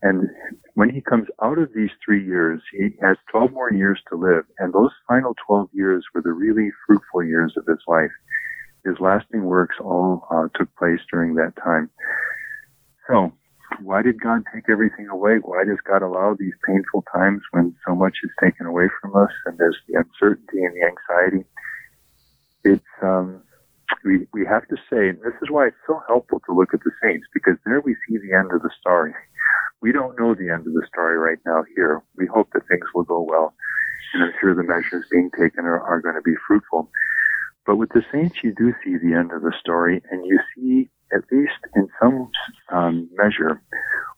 And 0.02 0.28
when 0.74 0.90
he 0.90 1.00
comes 1.00 1.28
out 1.42 1.58
of 1.58 1.70
these 1.74 1.90
three 2.04 2.24
years, 2.24 2.60
he 2.72 2.90
has 3.00 3.16
12 3.30 3.52
more 3.52 3.72
years 3.72 4.00
to 4.10 4.16
live. 4.16 4.44
And 4.58 4.72
those 4.72 4.90
final 5.08 5.34
12 5.46 5.70
years 5.72 6.04
were 6.14 6.22
the 6.22 6.32
really 6.32 6.70
fruitful 6.86 7.24
years 7.24 7.54
of 7.56 7.64
his 7.66 7.78
life. 7.88 8.10
His 8.84 8.96
lasting 9.00 9.44
works 9.44 9.76
all 9.80 10.26
uh, 10.30 10.48
took 10.58 10.74
place 10.76 11.00
during 11.10 11.34
that 11.36 11.54
time. 11.62 11.88
So, 13.08 13.32
why 13.82 14.02
did 14.02 14.20
God 14.20 14.42
take 14.54 14.68
everything 14.70 15.08
away? 15.08 15.36
Why 15.42 15.64
does 15.64 15.78
God 15.88 16.02
allow 16.02 16.34
these 16.38 16.54
painful 16.66 17.04
times 17.14 17.42
when 17.52 17.74
so 17.86 17.94
much 17.94 18.14
is 18.24 18.30
taken 18.42 18.66
away 18.66 18.86
from 19.00 19.16
us 19.16 19.30
and 19.46 19.58
there's 19.58 19.78
the 19.88 19.98
uncertainty 19.98 20.64
and 20.64 20.74
the 20.74 20.86
anxiety? 20.86 21.44
It's 22.64 22.92
um, 23.02 23.42
we 24.04 24.26
we 24.32 24.46
have 24.46 24.66
to 24.68 24.76
say, 24.90 25.08
and 25.08 25.18
this 25.18 25.36
is 25.42 25.50
why 25.50 25.68
it's 25.68 25.84
so 25.86 26.00
helpful 26.08 26.40
to 26.46 26.54
look 26.54 26.74
at 26.74 26.80
the 26.84 26.92
saints 27.02 27.26
because 27.34 27.56
there 27.64 27.80
we 27.80 27.96
see 28.08 28.18
the 28.18 28.36
end 28.36 28.50
of 28.52 28.62
the 28.62 28.70
story. 28.80 29.12
We 29.82 29.92
don't 29.92 30.18
know 30.18 30.34
the 30.34 30.50
end 30.50 30.66
of 30.66 30.72
the 30.72 30.86
story 30.88 31.18
right 31.18 31.38
now 31.44 31.64
here. 31.76 32.02
We 32.16 32.26
hope 32.26 32.48
that 32.54 32.66
things 32.68 32.86
will 32.94 33.04
go 33.04 33.20
well, 33.20 33.54
and 34.14 34.24
I'm 34.24 34.32
sure 34.40 34.54
the 34.54 34.62
measures 34.62 35.04
being 35.10 35.30
taken 35.38 35.64
are, 35.64 35.80
are 35.80 36.00
going 36.00 36.16
to 36.16 36.22
be 36.22 36.34
fruitful. 36.46 36.90
But 37.66 37.76
with 37.76 37.90
the 37.90 38.02
saints, 38.12 38.36
you 38.42 38.54
do 38.56 38.72
see 38.84 38.96
the 38.96 39.14
end 39.14 39.32
of 39.32 39.42
the 39.42 39.52
story, 39.60 40.02
and 40.10 40.26
you 40.26 40.38
see 40.54 40.90
at 41.14 41.22
least 41.30 41.52
in 41.74 41.88
some 42.00 42.30
um, 42.72 43.08
measure, 43.14 43.62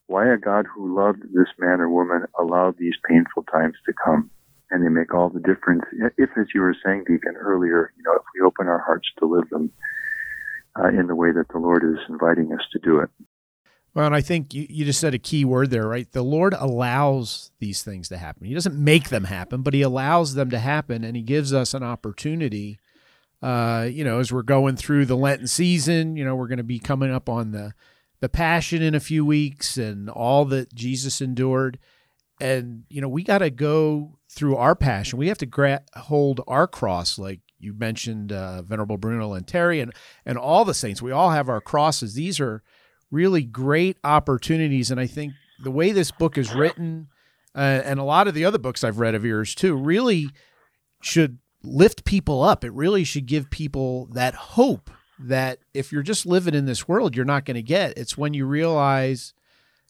why 0.07 0.33
a 0.33 0.37
God 0.37 0.67
who 0.73 0.97
loved 0.97 1.23
this 1.35 1.49
man 1.59 1.81
or 1.81 1.91
woman 1.91 2.25
allowed 2.39 2.79
these 2.79 2.95
painful 3.09 3.45
times 3.45 3.75
to 3.87 3.93
come. 4.05 4.31
And 4.71 4.85
they 4.85 4.89
make 4.89 5.15
all 5.15 5.29
the 5.29 5.41
difference. 5.41 5.83
If, 6.17 6.31
as 6.37 6.47
you 6.53 6.61
were 6.61 6.77
saying, 6.85 7.05
Deacon, 7.07 7.37
earlier, 7.37 7.93
you 7.97 8.03
know, 8.03 8.15
if 8.15 8.23
we 8.35 8.45
open 8.45 8.67
our 8.67 8.81
hearts 8.81 9.09
to 9.21 9.27
live 9.27 9.49
them 9.51 9.71
uh, 10.79 10.89
in 10.89 11.07
the 11.07 11.15
way 11.15 11.31
that 11.33 11.49
the 11.53 11.59
Lord 11.59 11.85
is 11.85 12.01
inviting 12.09 12.53
us 12.53 12.63
to 12.73 12.79
do 12.81 12.99
it. 12.99 13.09
Well, 13.95 14.07
and 14.07 14.15
I 14.15 14.21
think 14.21 14.53
you, 14.53 14.67
you 14.69 14.85
just 14.85 15.01
said 15.01 15.15
a 15.15 15.19
key 15.19 15.45
word 15.45 15.71
there, 15.71 15.89
right? 15.89 16.11
The 16.11 16.23
Lord 16.23 16.53
allows 16.53 17.51
these 17.61 17.83
things 17.83 18.09
to 18.09 18.19
happen. 18.19 18.47
He 18.47 18.55
doesn't 18.55 18.77
make 18.77 19.09
them 19.09 19.25
happen, 19.25 19.63
but 19.63 19.73
He 19.73 19.83
allows 19.83 20.35
them 20.35 20.51
to 20.51 20.59
happen, 20.59 21.03
and 21.03 21.17
He 21.17 21.23
gives 21.23 21.55
us 21.55 21.73
an 21.73 21.83
opportunity 21.83 22.79
uh, 23.42 23.88
you 23.90 24.05
know, 24.05 24.18
as 24.18 24.33
we're 24.33 24.42
going 24.42 24.77
through 24.77 25.07
the 25.07 25.16
Lenten 25.16 25.46
season, 25.46 26.16
you 26.16 26.25
know, 26.25 26.35
we're 26.35 26.49
going 26.49 26.59
to 26.59 26.64
be 26.64 26.79
coming 26.79 27.12
up 27.12 27.29
on 27.29 27.53
the 27.53 27.75
the 28.20 28.29
Passion 28.31 28.81
in 28.81 28.94
a 28.94 29.01
few 29.01 29.27
weeks 29.27 29.77
and 29.77 30.09
all 30.09 30.46
that 30.46 30.75
Jesus 30.75 31.20
endured, 31.20 31.79
and 32.40 32.85
you 32.88 33.01
know, 33.01 33.09
we 33.09 33.22
got 33.22 33.38
to 33.38 33.51
go 33.51 34.18
through 34.31 34.57
our 34.57 34.75
passion. 34.75 35.18
We 35.18 35.29
have 35.29 35.38
to 35.38 35.46
gra- 35.46 35.83
hold 35.94 36.40
our 36.46 36.66
cross, 36.66 37.18
like 37.18 37.40
you 37.59 37.72
mentioned, 37.72 38.33
uh, 38.33 38.62
Venerable 38.62 38.96
Bruno 38.96 39.35
Lanteri, 39.35 39.83
and 39.83 39.92
and 40.25 40.38
all 40.38 40.64
the 40.64 40.75
saints. 40.75 41.03
We 41.03 41.12
all 41.12 41.31
have 41.31 41.49
our 41.49 41.61
crosses. 41.61 42.14
These 42.14 42.40
are 42.40 42.62
really 43.11 43.44
great 43.44 43.99
opportunities, 44.03 44.90
and 44.90 44.99
I 44.99 45.07
think 45.07 45.33
the 45.62 45.70
way 45.70 45.92
this 45.92 46.11
book 46.11 46.38
is 46.38 46.55
written, 46.55 47.09
uh, 47.55 47.83
and 47.85 47.99
a 47.99 48.05
lot 48.05 48.29
of 48.29 48.35
the 48.35 48.44
other 48.44 48.59
books 48.59 48.83
I've 48.83 48.99
read 48.99 49.14
of 49.14 49.25
yours 49.25 49.55
too, 49.55 49.75
really 49.75 50.29
should 51.03 51.38
lift 51.66 52.05
people 52.05 52.42
up. 52.42 52.64
It 52.64 52.72
really 52.72 53.05
should 53.05 53.26
give 53.26 53.50
people 53.50 54.07
that 54.12 54.35
hope 54.35 54.90
that 55.18 55.59
if 55.74 55.92
you're 55.92 56.02
just 56.02 56.26
living 56.26 56.55
in 56.55 56.66
this 56.66 56.87
world, 56.87 57.16
you're 57.16 57.24
not 57.24 57.44
going 57.44 57.55
to 57.57 57.62
get. 57.62 57.96
It's 57.96 58.16
when 58.16 58.35
you 58.35 58.46
realize, 58.46 59.35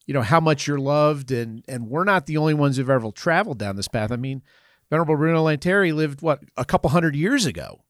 you 0.06 0.14
know, 0.14 0.22
how 0.22 0.40
much 0.40 0.66
you're 0.66 0.78
loved, 0.78 1.30
and 1.32 1.64
and 1.68 1.88
we're 1.88 2.04
not 2.04 2.26
the 2.26 2.36
only 2.36 2.54
ones 2.54 2.76
who've 2.76 2.90
ever 2.90 3.10
traveled 3.10 3.58
down 3.58 3.76
this 3.76 3.88
path. 3.88 4.12
I 4.12 4.16
mean, 4.16 4.42
Venerable 4.90 5.16
Bruno 5.16 5.44
Lanteri 5.44 5.92
lived 5.94 6.22
what 6.22 6.40
a 6.56 6.64
couple 6.64 6.90
hundred 6.90 7.16
years 7.16 7.46
ago, 7.46 7.82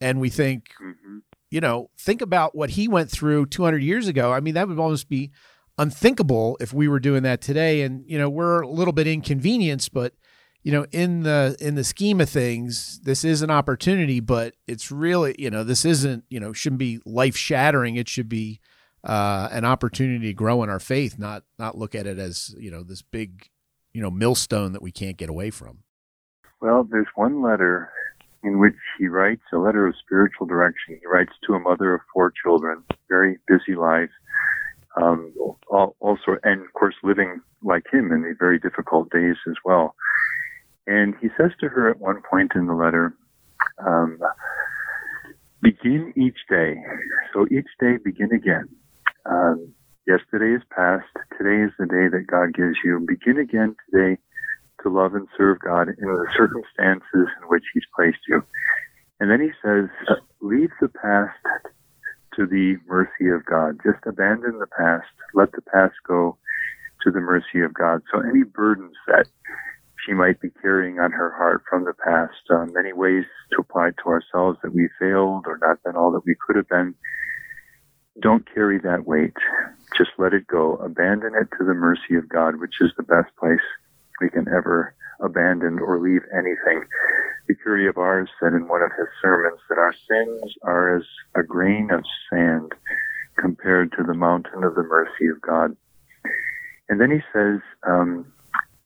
and 0.00 0.20
we 0.20 0.30
think, 0.30 0.70
mm-hmm. 0.82 1.18
you 1.50 1.60
know, 1.60 1.90
think 1.98 2.22
about 2.22 2.54
what 2.54 2.70
he 2.70 2.88
went 2.88 3.10
through 3.10 3.46
200 3.46 3.82
years 3.82 4.06
ago. 4.06 4.32
I 4.32 4.40
mean, 4.40 4.54
that 4.54 4.68
would 4.68 4.78
almost 4.78 5.08
be 5.08 5.32
unthinkable 5.76 6.56
if 6.60 6.72
we 6.72 6.86
were 6.86 7.00
doing 7.00 7.24
that 7.24 7.40
today. 7.40 7.82
And 7.82 8.04
you 8.06 8.18
know, 8.18 8.30
we're 8.30 8.62
a 8.62 8.68
little 8.68 8.92
bit 8.92 9.08
inconvenienced, 9.08 9.92
but 9.92 10.14
you 10.64 10.72
know 10.72 10.86
in 10.90 11.22
the 11.22 11.56
in 11.60 11.76
the 11.76 11.84
scheme 11.84 12.20
of 12.20 12.28
things 12.28 12.98
this 13.04 13.22
is 13.22 13.42
an 13.42 13.50
opportunity 13.50 14.18
but 14.18 14.56
it's 14.66 14.90
really 14.90 15.36
you 15.38 15.50
know 15.50 15.62
this 15.62 15.84
isn't 15.84 16.24
you 16.28 16.40
know 16.40 16.52
shouldn't 16.52 16.78
be 16.78 16.98
life 17.04 17.36
shattering 17.36 17.94
it 17.94 18.08
should 18.08 18.28
be 18.28 18.60
uh, 19.04 19.48
an 19.52 19.66
opportunity 19.66 20.28
to 20.28 20.32
grow 20.32 20.62
in 20.62 20.70
our 20.70 20.80
faith 20.80 21.18
not 21.18 21.44
not 21.58 21.76
look 21.76 21.94
at 21.94 22.06
it 22.06 22.18
as 22.18 22.54
you 22.58 22.70
know 22.70 22.82
this 22.82 23.02
big 23.02 23.50
you 23.92 24.00
know 24.00 24.10
millstone 24.10 24.72
that 24.72 24.82
we 24.82 24.90
can't 24.90 25.18
get 25.18 25.28
away 25.28 25.50
from. 25.50 25.78
Well 26.60 26.84
there's 26.90 27.06
one 27.14 27.42
letter 27.42 27.90
in 28.42 28.58
which 28.58 28.74
he 28.98 29.06
writes 29.06 29.42
a 29.52 29.58
letter 29.58 29.86
of 29.86 29.94
spiritual 30.04 30.46
direction. 30.46 30.98
He 31.00 31.06
writes 31.06 31.32
to 31.46 31.54
a 31.54 31.58
mother 31.58 31.94
of 31.94 32.00
four 32.12 32.32
children 32.42 32.82
very 33.08 33.36
busy 33.46 33.76
life 33.76 34.10
um, 34.96 35.34
also 35.68 36.38
and 36.42 36.62
of 36.62 36.72
course 36.72 36.94
living 37.02 37.40
like 37.62 37.84
him 37.92 38.10
in 38.10 38.22
the 38.22 38.34
very 38.38 38.58
difficult 38.58 39.10
days 39.10 39.36
as 39.46 39.56
well 39.64 39.94
and 40.86 41.14
he 41.20 41.28
says 41.38 41.50
to 41.60 41.68
her 41.68 41.90
at 41.90 42.00
one 42.00 42.22
point 42.28 42.52
in 42.54 42.66
the 42.66 42.74
letter, 42.74 43.14
um, 43.84 44.18
begin 45.62 46.12
each 46.16 46.38
day. 46.50 46.74
So 47.32 47.46
each 47.50 47.68
day, 47.80 47.98
begin 48.04 48.32
again. 48.32 48.68
Um, 49.26 49.74
yesterday 50.06 50.56
is 50.56 50.62
past. 50.74 51.06
Today 51.38 51.64
is 51.64 51.72
the 51.78 51.86
day 51.86 52.08
that 52.12 52.26
God 52.28 52.54
gives 52.54 52.76
you. 52.84 53.04
Begin 53.06 53.38
again 53.38 53.76
today 53.90 54.18
to 54.82 54.90
love 54.90 55.14
and 55.14 55.28
serve 55.38 55.58
God 55.60 55.88
in 55.88 55.94
the 56.04 56.26
circumstances 56.36 57.28
in 57.40 57.48
which 57.48 57.64
He's 57.74 57.84
placed 57.96 58.18
you. 58.28 58.42
And 59.20 59.30
then 59.30 59.40
he 59.40 59.50
says, 59.64 59.88
leave 60.42 60.70
the 60.80 60.88
past 60.88 61.38
to 62.36 62.46
the 62.46 62.76
mercy 62.86 63.30
of 63.34 63.44
God. 63.46 63.78
Just 63.84 64.04
abandon 64.06 64.58
the 64.58 64.66
past. 64.66 65.06
Let 65.34 65.52
the 65.52 65.62
past 65.62 65.94
go 66.06 66.38
to 67.04 67.10
the 67.10 67.20
mercy 67.20 67.60
of 67.64 67.74
God. 67.74 68.02
So 68.12 68.20
any 68.20 68.42
burdens 68.42 68.96
that 69.06 69.26
she 70.04 70.12
might 70.12 70.40
be 70.40 70.50
carrying 70.62 70.98
on 70.98 71.12
her 71.12 71.30
heart 71.30 71.62
from 71.68 71.84
the 71.84 71.94
past, 71.94 72.34
uh, 72.50 72.66
many 72.72 72.92
ways 72.92 73.24
to 73.52 73.60
apply 73.60 73.90
to 73.90 74.08
ourselves 74.08 74.58
that 74.62 74.74
we 74.74 74.88
failed 74.98 75.44
or 75.46 75.58
not 75.60 75.82
been 75.82 75.96
all 75.96 76.12
that 76.12 76.26
we 76.26 76.34
could 76.46 76.56
have 76.56 76.68
been. 76.68 76.94
Don't 78.20 78.52
carry 78.52 78.78
that 78.80 79.06
weight. 79.06 79.34
Just 79.96 80.10
let 80.18 80.34
it 80.34 80.46
go. 80.46 80.76
Abandon 80.76 81.32
it 81.34 81.48
to 81.58 81.64
the 81.64 81.74
mercy 81.74 82.14
of 82.16 82.28
God, 82.28 82.60
which 82.60 82.74
is 82.80 82.90
the 82.96 83.02
best 83.02 83.34
place 83.38 83.64
we 84.20 84.30
can 84.30 84.46
ever 84.48 84.94
abandon 85.20 85.78
or 85.78 86.00
leave 86.00 86.22
anything. 86.32 86.84
The 87.48 87.54
Curé 87.54 87.88
of 87.88 87.98
Ars 87.98 88.28
said 88.40 88.52
in 88.52 88.68
one 88.68 88.82
of 88.82 88.90
his 88.96 89.08
sermons 89.22 89.60
that 89.68 89.78
our 89.78 89.94
sins 90.08 90.54
are 90.62 90.96
as 90.96 91.04
a 91.34 91.42
grain 91.42 91.90
of 91.90 92.04
sand 92.30 92.72
compared 93.36 93.92
to 93.92 94.02
the 94.02 94.14
mountain 94.14 94.64
of 94.64 94.74
the 94.74 94.82
mercy 94.82 95.26
of 95.30 95.40
God. 95.40 95.76
And 96.88 97.00
then 97.00 97.10
he 97.10 97.20
says, 97.32 97.60
um, 97.86 98.32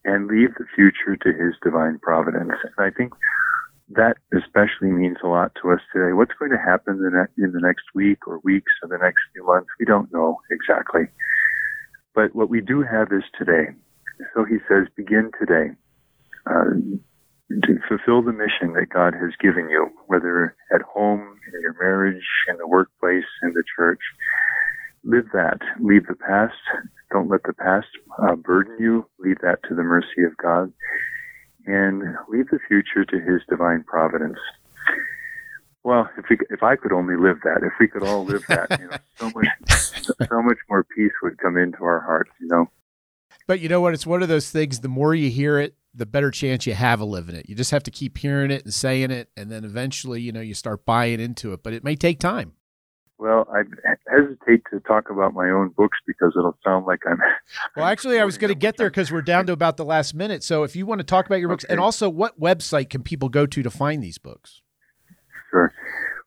and 0.09 0.27
leave 0.27 0.55
the 0.57 0.65
future 0.75 1.17
to 1.17 1.31
his 1.33 1.55
divine 1.63 1.99
providence. 2.01 2.57
And 2.65 2.79
I 2.79 2.91
think 2.91 3.13
that 3.91 4.17
especially 4.33 4.91
means 4.91 5.19
a 5.23 5.29
lot 5.29 5.53
to 5.61 5.71
us 5.71 5.81
today. 5.93 6.13
What's 6.15 6.33
going 6.39 6.51
to 6.51 6.59
happen 6.59 6.95
in 7.37 7.53
the, 7.53 7.61
next 7.61 7.85
week 7.95 8.27
or 8.27 8.41
weeks 8.43 8.73
or 8.83 8.89
the 8.89 8.99
next 8.99 9.21
few 9.33 9.45
months? 9.45 9.69
We 9.79 9.85
don't 9.85 10.13
know 10.13 10.41
exactly. 10.51 11.05
But 12.15 12.35
what 12.35 12.49
we 12.49 12.61
do 12.61 12.83
have 12.83 13.09
is 13.13 13.25
today. 13.39 13.77
So 14.35 14.45
he 14.45 14.57
says, 14.69 14.89
begin 14.97 15.31
today. 15.39 15.77
Uh, 16.49 17.05
to 17.65 17.79
fulfill 17.89 18.23
the 18.23 18.33
mission 18.33 18.75
that 18.75 18.89
God 18.93 19.15
has 19.15 19.33
given 19.41 19.71
you, 19.71 19.89
whether 20.07 20.55
at 20.75 20.83
home, 20.83 21.39
in 21.53 21.61
your 21.61 21.77
marriage, 21.81 22.25
in 22.49 22.57
the 22.59 22.67
workplace, 22.67 23.25
in 23.43 23.53
the 23.55 23.65
church. 23.77 24.01
Live 25.05 25.27
that. 25.33 25.59
Leave 25.81 26.07
the 26.07 26.15
past. 26.15 26.53
Don't 27.11 27.29
let 27.29 27.43
the 27.45 27.55
past 27.55 27.87
uh, 28.23 28.37
burden 28.37 28.77
you. 28.79 29.07
Leave 29.19 29.39
that 29.43 29.63
to 29.69 29.75
the 29.75 29.83
mercy 29.83 30.23
of 30.27 30.37
God. 30.37 30.73
And 31.67 32.03
leave 32.29 32.49
the 32.51 32.59
future 32.69 33.05
to 33.05 33.21
His 33.21 33.43
divine 33.49 33.85
providence. 33.85 34.39
Well, 35.85 36.09
if 36.19 36.27
we, 36.29 36.39
if 36.51 36.63
I 36.63 36.77
could 36.77 36.93
only 36.93 37.17
live 37.17 37.39
that, 37.45 37.63
if 37.63 37.73
we 37.81 37.89
could 37.89 38.03
all 38.03 38.25
live 38.25 38.45
that, 38.49 38.79
you 38.79 38.89
know, 38.89 38.97
so 39.17 39.31
much, 39.35 39.49
so 40.29 40.43
much 40.43 40.59
more 40.69 40.85
peace 40.85 41.13
would 41.23 41.39
come 41.39 41.57
into 41.57 41.83
our 41.83 42.01
hearts. 42.01 42.31
You 42.41 42.49
know. 42.49 42.67
But 43.47 43.61
you 43.61 43.69
know 43.69 43.81
what? 43.81 43.95
It's 43.95 44.07
one 44.07 44.23
of 44.23 44.29
those 44.29 44.51
things. 44.51 44.81
The 44.81 44.89
more 44.89 45.15
you 45.15 45.31
hear 45.31 45.59
it, 45.59 45.75
the 45.95 46.07
better 46.07 46.31
chance 46.31 46.67
you 46.67 46.75
have 46.75 47.01
of 47.01 47.09
living 47.09 47.35
it. 47.35 47.49
You 47.49 47.55
just 47.55 47.71
have 47.71 47.83
to 47.85 47.91
keep 47.91 48.19
hearing 48.19 48.51
it 48.51 48.65
and 48.65 48.75
saying 48.75 49.11
it, 49.11 49.31
and 49.37 49.51
then 49.51 49.65
eventually, 49.65 50.21
you 50.21 50.33
know, 50.33 50.41
you 50.41 50.55
start 50.55 50.85
buying 50.85 51.21
into 51.21 51.53
it. 51.55 51.63
But 51.63 51.73
it 51.73 51.85
may 51.85 51.97
take 51.97 52.19
time. 52.19 52.53
Well, 53.19 53.49
I 53.53 53.63
hesitate 54.09 54.63
to 54.71 54.79
talk 54.81 55.11
about 55.11 55.35
my 55.35 55.51
own 55.51 55.71
books 55.71 55.99
because 56.07 56.35
it'll 56.39 56.57
sound 56.65 56.87
like 56.87 57.01
I'm. 57.07 57.19
Well, 57.77 57.87
actually, 57.87 58.21
I 58.21 58.25
was 58.25 58.39
going 58.39 58.51
to 58.51 58.59
get 58.59 58.77
there 58.77 58.91
because 58.91 59.11
we're 59.11 59.23
down 59.23 59.47
to 59.47 59.53
about 59.53 59.77
the 59.77 59.85
last 59.85 60.15
minute. 60.15 60.43
So, 60.45 60.63
if 60.63 60.77
you 60.77 60.87
want 60.87 61.01
to 61.01 61.05
talk 61.05 61.27
about 61.27 61.41
your 61.41 61.49
books, 61.49 61.65
and 61.65 61.81
also, 61.81 62.09
what 62.09 62.39
website 62.41 62.91
can 62.91 63.03
people 63.03 63.29
go 63.29 63.47
to 63.47 63.63
to 63.63 63.71
find 63.71 64.03
these 64.03 64.19
books? 64.19 64.63
Sure. 65.51 65.73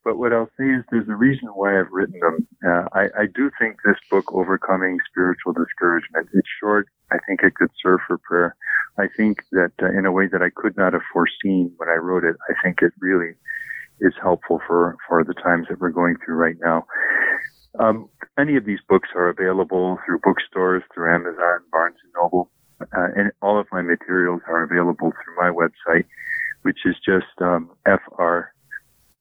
But 0.03 0.17
what 0.17 0.33
I'll 0.33 0.49
say 0.57 0.65
is 0.65 0.83
there's 0.89 1.07
a 1.09 1.15
reason 1.15 1.49
why 1.49 1.79
I've 1.79 1.91
written 1.91 2.19
them. 2.19 2.47
Uh, 2.65 2.87
I, 2.93 3.01
I 3.21 3.25
do 3.33 3.51
think 3.59 3.77
this 3.85 3.97
book, 4.09 4.33
Overcoming 4.33 4.97
Spiritual 5.09 5.53
Discouragement, 5.53 6.29
it's 6.33 6.47
short. 6.59 6.87
I 7.11 7.17
think 7.27 7.41
it 7.43 7.55
could 7.55 7.69
serve 7.81 7.99
for 8.07 8.17
prayer. 8.17 8.55
I 8.97 9.07
think 9.15 9.43
that 9.51 9.71
uh, 9.81 9.87
in 9.87 10.05
a 10.05 10.11
way 10.11 10.27
that 10.27 10.41
I 10.41 10.49
could 10.49 10.75
not 10.75 10.93
have 10.93 11.03
foreseen 11.13 11.71
when 11.77 11.89
I 11.89 11.95
wrote 11.95 12.23
it, 12.23 12.35
I 12.49 12.53
think 12.63 12.81
it 12.81 12.93
really 12.99 13.35
is 14.01 14.13
helpful 14.21 14.59
for, 14.67 14.97
for 15.07 15.23
the 15.23 15.33
times 15.33 15.67
that 15.69 15.79
we're 15.79 15.91
going 15.91 16.15
through 16.25 16.35
right 16.35 16.57
now. 16.61 16.85
Um, 17.79 18.09
any 18.37 18.57
of 18.57 18.65
these 18.65 18.79
books 18.89 19.09
are 19.15 19.29
available 19.29 19.97
through 20.05 20.19
bookstores, 20.23 20.83
through 20.93 21.13
Amazon, 21.13 21.59
Barnes 21.71 21.95
and 22.03 22.11
Noble, 22.15 22.49
uh, 22.81 23.07
and 23.15 23.31
all 23.41 23.59
of 23.59 23.67
my 23.71 23.81
materials 23.81 24.41
are 24.47 24.63
available 24.63 25.11
through 25.11 25.35
my 25.37 25.49
website, 25.49 26.05
which 26.63 26.79
is 26.85 26.95
just 27.05 27.39
um, 27.39 27.69
fr 27.85 28.51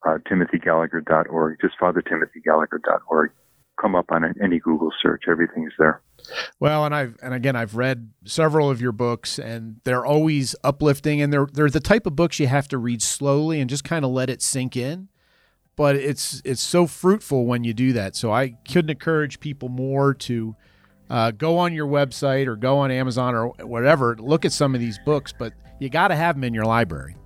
uh, 0.06 0.18
just 0.26 1.74
fathertimothygallagher.org. 1.80 3.30
Come 3.80 3.94
up 3.94 4.06
on 4.10 4.34
any 4.42 4.58
Google 4.58 4.90
search, 5.02 5.24
everything's 5.28 5.72
there. 5.78 6.02
Well, 6.60 6.84
and 6.84 6.94
I've 6.94 7.16
and 7.22 7.32
again 7.32 7.56
I've 7.56 7.74
read 7.74 8.10
several 8.26 8.70
of 8.70 8.82
your 8.82 8.92
books, 8.92 9.38
and 9.38 9.80
they're 9.84 10.04
always 10.04 10.54
uplifting, 10.62 11.22
and 11.22 11.32
they're 11.32 11.48
they're 11.50 11.70
the 11.70 11.80
type 11.80 12.06
of 12.06 12.14
books 12.14 12.38
you 12.38 12.46
have 12.46 12.68
to 12.68 12.78
read 12.78 13.02
slowly 13.02 13.60
and 13.60 13.70
just 13.70 13.82
kind 13.82 14.04
of 14.04 14.10
let 14.10 14.28
it 14.28 14.42
sink 14.42 14.76
in. 14.76 15.08
But 15.74 15.96
it's 15.96 16.42
it's 16.44 16.60
so 16.60 16.86
fruitful 16.86 17.46
when 17.46 17.64
you 17.64 17.72
do 17.72 17.94
that. 17.94 18.14
So 18.14 18.30
I 18.30 18.56
couldn't 18.70 18.90
encourage 18.90 19.40
people 19.40 19.70
more 19.70 20.12
to 20.14 20.54
uh, 21.08 21.30
go 21.32 21.56
on 21.58 21.72
your 21.72 21.88
website 21.88 22.46
or 22.46 22.56
go 22.56 22.78
on 22.78 22.90
Amazon 22.90 23.34
or 23.34 23.48
whatever, 23.66 24.16
look 24.18 24.44
at 24.44 24.52
some 24.52 24.74
of 24.74 24.80
these 24.80 24.98
books, 25.04 25.32
but 25.36 25.52
you 25.80 25.88
got 25.88 26.08
to 26.08 26.16
have 26.16 26.36
them 26.36 26.44
in 26.44 26.54
your 26.54 26.64
library. 26.64 27.16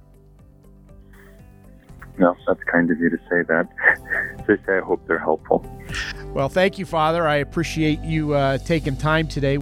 No, 2.18 2.36
that's 2.46 2.62
kind 2.64 2.90
of 2.90 2.98
you 2.98 3.10
to 3.10 3.16
say 3.28 3.42
that. 3.48 3.68
I 4.48 4.56
say, 4.66 4.76
I 4.76 4.80
hope 4.80 5.00
they're 5.06 5.18
helpful. 5.18 5.64
Well, 6.32 6.48
thank 6.48 6.78
you, 6.78 6.86
Father. 6.86 7.26
I 7.26 7.36
appreciate 7.36 8.00
you 8.00 8.34
uh, 8.34 8.58
taking 8.58 8.96
time 8.96 9.26
today. 9.26 9.58